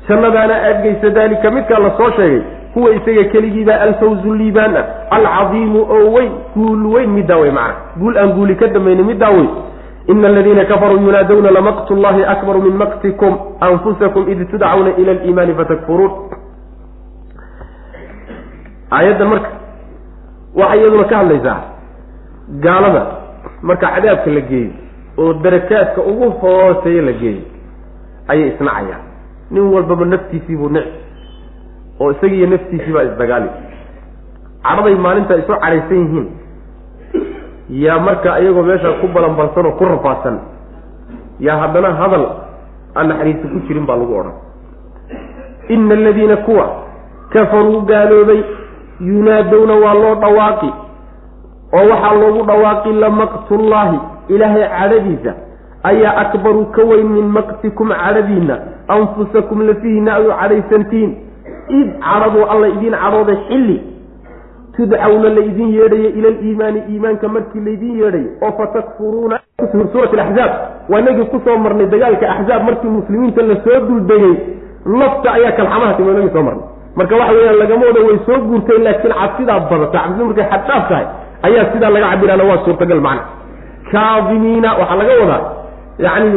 [0.10, 2.42] jannadaana aad geysa daalika midkaa la soo sheegay
[2.76, 4.86] huwa isaga keligiibaa alfawzu liibaan ah
[5.18, 9.48] alcadiimu oo weyn guul weyn middaa wey macana guul aan guuli ka dambayni middaa wey
[10.08, 13.34] ina aladiina kafaruu yunaadawna lamaqtu llahi akbaru min maqtikum
[13.68, 16.12] anfusakum id tudcawna ila aliimaani fatakfuruun
[18.98, 19.50] aayaddan marka
[20.60, 21.58] waxay iyaduna ka hadlaysaa
[22.66, 23.04] gaalada
[23.70, 24.72] marka cadaabka la geeyo
[25.18, 27.42] oo darakaadka ugu hooseeya la geeyo
[28.32, 29.04] ayay isnacayaan
[29.52, 30.92] nin walbaba naftiisii buu nici
[32.00, 33.50] oo isagiiyo naftiisii baa isdagaali
[34.66, 36.28] cadhaday maalinta isu cadhaysan yihiin
[37.70, 40.40] yaa marka iyagoo meesha ku balanbalsan oo ku rafaadsan
[41.40, 42.26] yaa haddana hadal
[42.96, 44.36] aan naxariista ku jirin baa lagu odhan.
[45.70, 46.66] Ina aladiina kuwa
[47.34, 48.42] kafaruu gaaloobay
[49.02, 50.70] yunaadowna waa loo dhawaaqi
[51.78, 53.98] oo waxaa loogu dhawaaqi lamaqtullaahi
[54.30, 55.32] ilaahay cadhadiisa
[55.84, 58.56] ayaa akbaru ka weyn min maqtikum cadhadiinna
[58.88, 61.12] anfusakum lafihiina aad u cadhaysantiin.
[61.80, 63.78] Id cadhaduu alla idiin cadhooday xilli
[64.78, 69.40] tudcawna laydin yeedhayo ila aliimaani iimaanka markii laydin yeedhayo oo fatakfuruuna
[69.92, 70.52] suurat alaxzaab
[70.90, 74.34] waa inagii ku soo marnay dagaalka axzaab markii muslimiinta la soo duldegay
[75.02, 76.66] lafta ayaa kalxamaha timi inagii soo marnay.
[76.98, 81.06] Marka waxa weeyaan lagama wada way soo guurtay laakiin cabsidaa badata cabsida markay xaddhaaf tahay
[81.48, 83.24] ayaa sidaa laga cabiraana waa suurtagal macna.
[83.92, 85.42] Kaadimiina waxaa laga wadaa
[86.06, 86.30] yacni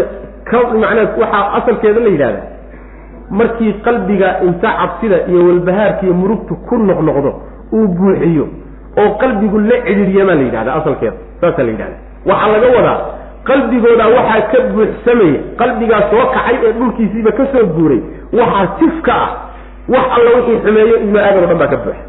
[0.81, 2.43] manaa waxaa asalkeeda la yidhahda
[3.31, 7.31] markii qalbiga inta cabsida iyo walbahaarka iyo murugtu ku noqnoqdo
[7.77, 8.47] uu buuxiyo
[9.03, 11.97] oo qalbigu la cidhiidyamaa la yidhahda asalkeeda saasaa la yidhahda
[12.31, 12.99] waxaa laga wadaa
[13.49, 18.01] qalbigooda waxaa ka buuxsamaya qalbigaa soo kacay ee dhulkiisiiba ka soo guuray
[18.41, 19.31] waxaa tifka ah
[19.95, 22.03] wax alla wixii xumeeyo ibnu aadan o dhan baa ka buuxa.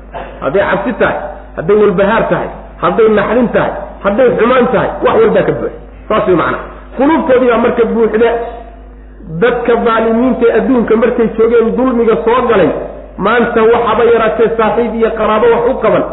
[0.43, 1.18] Hadday cabsi tahay
[1.57, 2.49] hadday walbahaar tahay
[2.84, 3.72] hadday naxdin tahay
[4.05, 5.78] hadday xumaan tahay wax walbaa ka buuxa.
[6.10, 6.64] Saas way macnaa.
[6.97, 8.30] Qulubtoodii baa marka buuxda
[9.41, 12.70] dadka daalimiinta ee adduunka markay joogeen dulmiga soo galay
[13.26, 16.04] maanta waxaba yaraatee saaxiib iyo qaraabo wax u qaban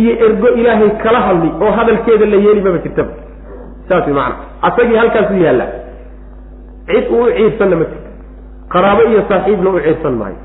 [0.00, 3.12] iyo ergo ilaahay kala hadli oo hadalkeeda la yeeli maba jirtaba
[3.88, 4.36] saas way macana
[4.68, 5.66] asagii halkaasu yaalla
[6.90, 8.10] cid uu u ciirsanna ma jirto
[8.74, 10.38] qaraabo iyo saaxiibna u ciirsan maayo.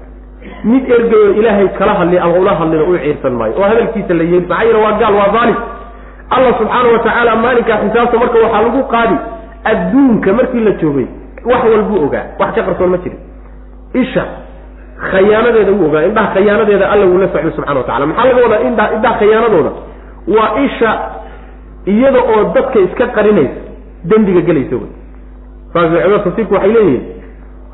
[0.71, 3.53] Mid ergayo ilaahay kala hadli ama ula hadlina u ciirsan maayo.
[3.59, 5.57] Oo hadalkiisa la yeeli maxaa yeele waa gaal waa daalim
[6.35, 9.15] allah subxaana wa tacaala maalinkaa xisaabta marka waxaa lagu qaadi
[9.71, 11.07] adduunka markii la joogay
[11.51, 13.19] wax walbuu ogaa wax ka qarsoon ma jirin.
[14.01, 14.23] Isha
[15.11, 18.61] khayaanadeeda wuu ogaa indhaha khayaanadeeda alla wuu la socday subxana wa tacala maxaa laga wadaa
[18.67, 19.71] indha indhaha khayaanadooda
[20.35, 20.91] waa isha
[21.93, 23.59] iyada oo dadka iska qarinaysa
[24.11, 24.91] dembiga gelaysa wey.
[25.73, 27.03] Saas tafsiirku waxay leeyihiin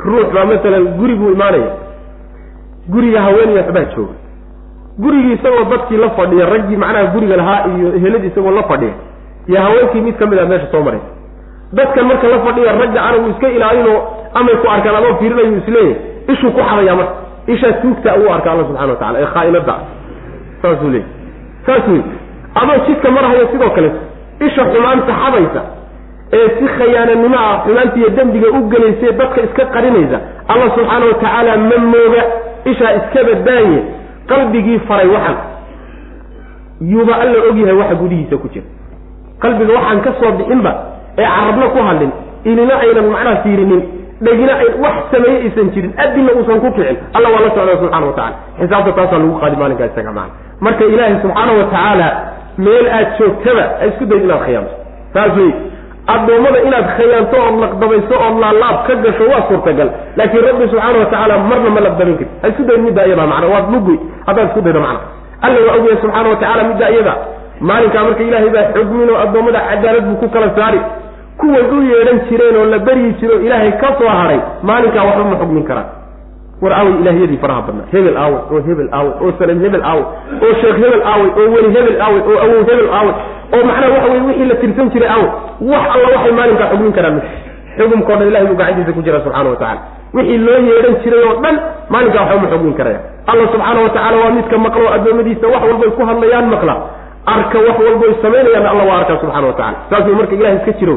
[0.05, 1.69] ruux baa masalan guri buu imaanaya
[2.93, 4.15] guriga haweenaya waxbaa jooga.
[5.03, 8.93] Gurigii isagoo dadkii la fadhiya raggii macnaha guriga lahaa iyo eheladii isagoo la fadhiya
[9.47, 10.99] iyo haweenkii mid ka mid a meesha soo maray.
[11.73, 13.97] Dadkan marka la fadhiya ragga ana uu iska ilaalinoo
[14.33, 15.95] amay ku arkaan adoo fiirinayu isleeyahy
[16.33, 17.13] ishuu ku xadaya marka.
[17.53, 19.75] Ishaa tuugta uu arka alla subxana wa tacala ee khaainada
[20.61, 21.07] saasuu leeyay
[21.65, 22.01] saas wey
[22.61, 23.89] adoo jidka marhaya sidoo kale
[24.47, 25.61] isha xumaanta xadaysa
[26.37, 30.17] ee si khayaananimo ah xumaanta iyo dembiga u gelaysae dadka iska qarinaysa
[30.51, 32.21] allah subxaana wa tacaala ma mooga.
[32.71, 33.77] Ishaa iska badaaye
[34.29, 35.37] qalbigii faray waxan.
[36.91, 38.65] Yuuba alla ogyahay waxa gudihiisa ku jira.
[39.41, 40.71] Qalbiga waxaan ka soo bixinba
[41.17, 42.11] ee carabna ku hadlin
[42.45, 43.81] inina aynan macnaha fiirinin
[44.25, 46.97] dhegina ay wax sameeye aysan jirin adinna uusan ku kicin.
[47.15, 50.33] Alla waa la socda subxana wa tacala xisaabta taasaa lagu qaadi maalinkaa isaga macana
[50.65, 52.07] marka ilaahay subxaana wa tacaala
[52.65, 54.73] meel aad joogtaba ha isku dayd inaad khiyaamto
[55.13, 55.51] saas wey
[56.13, 59.89] addoommada inaad khayaanto ood laqdabayso ood laalaab ka gasho waa suurtagal.
[60.19, 63.47] Laakiin rabbi subxaana wa tacaala marna ma laqdaban karti ha isku dayd middaa iyada macna
[63.53, 63.97] waad lugoy
[64.27, 64.99] haddaad isku daydo macna
[65.45, 67.13] alla waa ogyahay subxaana wa tacala middaa iyada.
[67.69, 70.79] Maalinkaa marka ilaahay baa xugmin oo addoommada cadaalad buu ku kala saari
[71.39, 75.35] kuway u yeedhan jireen oo la beryi jiro ilaahay ka soo haray maalinkaa waxba ma
[75.41, 75.87] xugmin karaan.
[76.61, 77.87] War aawey ilaahyadii faraha badnaa.
[77.93, 80.03] Hebel aawey oo hebel aawey oo salam hebel aawey
[80.45, 83.13] oo sheekh hebel aawey oo weli hebel aawey oo awow hebel aawey
[83.55, 85.29] oo macnaha waxa weye wixii la tirsan jiray aawey
[85.71, 87.21] wax alla waxay maalinkaa xugmin karaan
[87.77, 89.81] xukumkao dhan ilahay buu gacantiisa ku jira subxana wa tacala
[90.17, 91.55] wixii loo yeedhan jiray oo dhan
[91.93, 92.99] maalinkaa waxba ma xugmin karaya
[93.31, 96.75] allah subxaana wa tacala waa midka maqla oo addoommadiisa wax walbay ku hadlayaan maqla.
[97.35, 100.95] Arka wax walboy samaynayaan alla waa arkaa subxana wa tacala saasuu marka ilahay iska jiro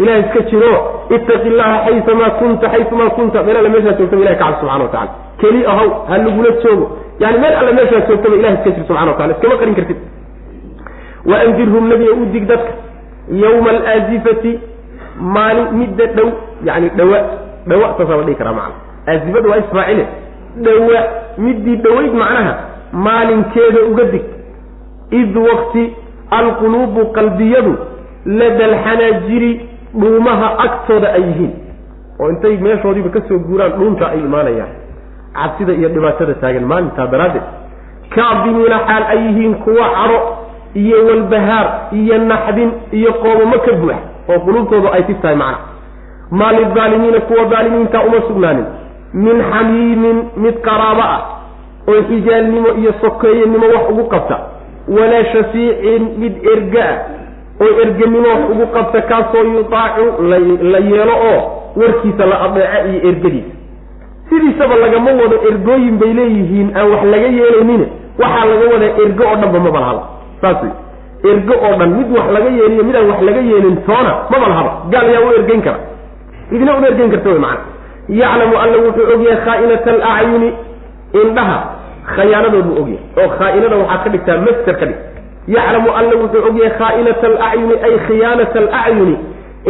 [0.00, 0.72] ilahay iska jiro
[1.16, 3.42] ittaqi llaha xaysamaa kunta xaysumaa kunta.
[3.42, 6.86] Meel alle meeshaad joogtaba ilahay kacab subxana wa tacala keli ahow ha lagula joogo.
[7.22, 9.96] Yani meel alle meeshaad joogtaba ilahay iska jir subxana wa tacala iskama qarin kartid.
[11.30, 12.72] Waandirhum nebiga u dig dadka.
[13.42, 14.52] Yawma alaazifati
[15.20, 16.28] maalin midda dhow
[16.64, 17.18] yani dhawa
[17.66, 18.74] dhawa saasaa la dhihi karaa macana
[19.08, 20.06] aazifada waa isfaacile
[20.66, 21.00] dhawa
[21.38, 22.54] middii dhawayd macnaha
[22.92, 24.24] maalinkeeda uga dig.
[25.20, 25.84] Id wakti
[26.30, 27.74] alquluubu qalbiyadu
[28.26, 29.50] lada alxanaajiri
[30.00, 31.52] dhuumaha agtooda ay yihiin
[32.20, 34.72] oo intay meeshoodiiba ka soo guuraan dhuunta ay imaanayaan.
[35.34, 37.42] Cabsida iyo dhibaatada taagan maalintaa daraaddeed
[38.14, 40.18] kaadimiina xaal ay yihiin kuwa caro
[40.74, 43.96] iyo walbahaar iyo naxdin iyo qoobamo ka buux
[44.30, 45.58] oo qulubtoodu ay tif tahay macna.
[46.30, 48.66] Maa lidaalimiina kuwa daalimiinta uma sugnaanin.
[49.14, 51.20] Min xamiimin mid qaraabo ah
[51.88, 54.36] oo xijaalnimo iyo sokeeyenimo wax ugu qabta.
[54.88, 56.96] Walaa shafiicin mid erga ah
[57.64, 60.04] oo erganimo wax ugu qabta kaasoo yutaacu
[60.72, 61.40] la yeelo oo
[61.80, 63.54] warkiisa la adeeco iyo ergadiisa
[64.28, 67.82] sidiisaba lagama wado ergooyin bay leeyihiin aan wax laga yeelaynin.
[68.20, 70.02] Waxaa laga wadaa ergo oo dhanba maba lahaba
[70.42, 70.72] saas wey
[71.32, 75.06] ergo oo dhan mid wax laga yeeliyo midaan wax laga yeelin toona maba lahaba gaal
[75.14, 75.78] yaa u ergeyn kara.
[76.54, 77.64] Idina uma ergeyn karta wy macana
[78.20, 80.48] yaclamu alla wuxuu ogyahay khaainata alacyuni
[81.22, 81.58] indhaha
[82.16, 84.98] khayaanadood buu ogyahay oo khaainada waxaad ka dhigtaa master ka dhig
[85.48, 89.14] yaclamu alla wuxuu ogyahay khaainata alacyuni ay khiyaanata alacyuni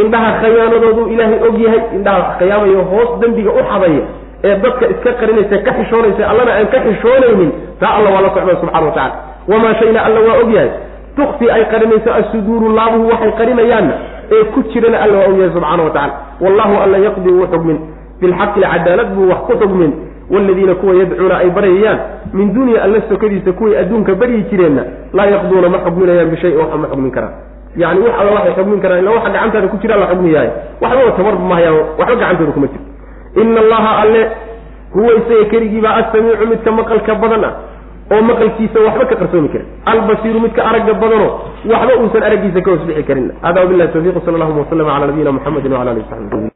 [0.03, 4.03] indhaha khayaanadoodu ilaahay ogyahay indhaha khiyaamayo hoos dembiga u xadaya
[4.45, 7.51] ee dadka iska qarinaysa ka xishoonaysa allana aan ka xishoonaynin
[7.81, 9.14] taa alla waa la socda subxana wa tacala
[9.53, 10.70] wamaa shayna alla waa ogyahay
[11.16, 13.95] tukfi ay qarinayso assuduuru laabuhu waxay qarinayaanna
[14.37, 16.14] ee ku jirana alla waa ogyahay subxana wa tacala
[16.45, 17.79] wallahu alla yaqdi wuu xugmin.
[18.20, 19.93] Bilxaqi cadaalad buu wax ku xugmin
[20.31, 21.99] waladiina kuwa yadcuuna ay baryayaan
[22.33, 26.89] min duuniya alla sokadiisa kuway adduunka baryi jireenna laa yaqduuna ma xugminayaan bishay oo ma
[26.93, 27.35] xugmin karaan
[27.77, 30.49] yani wax alla waxay xugmin karaan illa waxa gacantaada ku jira la xugmiyahay
[30.83, 32.89] waxbaba tabar mahayaan waxba gacantooda kuma jirto
[33.43, 34.23] ina allaha alle
[34.95, 37.53] huwa isaga keligiibaa assamiicu midka maqalka badan ah
[38.12, 41.29] oo maqalkiisa waxba ka qarsoomi karin albasiiru midka aragga badano
[41.73, 45.33] waxba uusan araggiisa ka hoos bixi karin hada wabilahi tawfiq sal allahuma waslama cala nabiyina
[45.37, 46.49] muxamedi wala alihi saxbi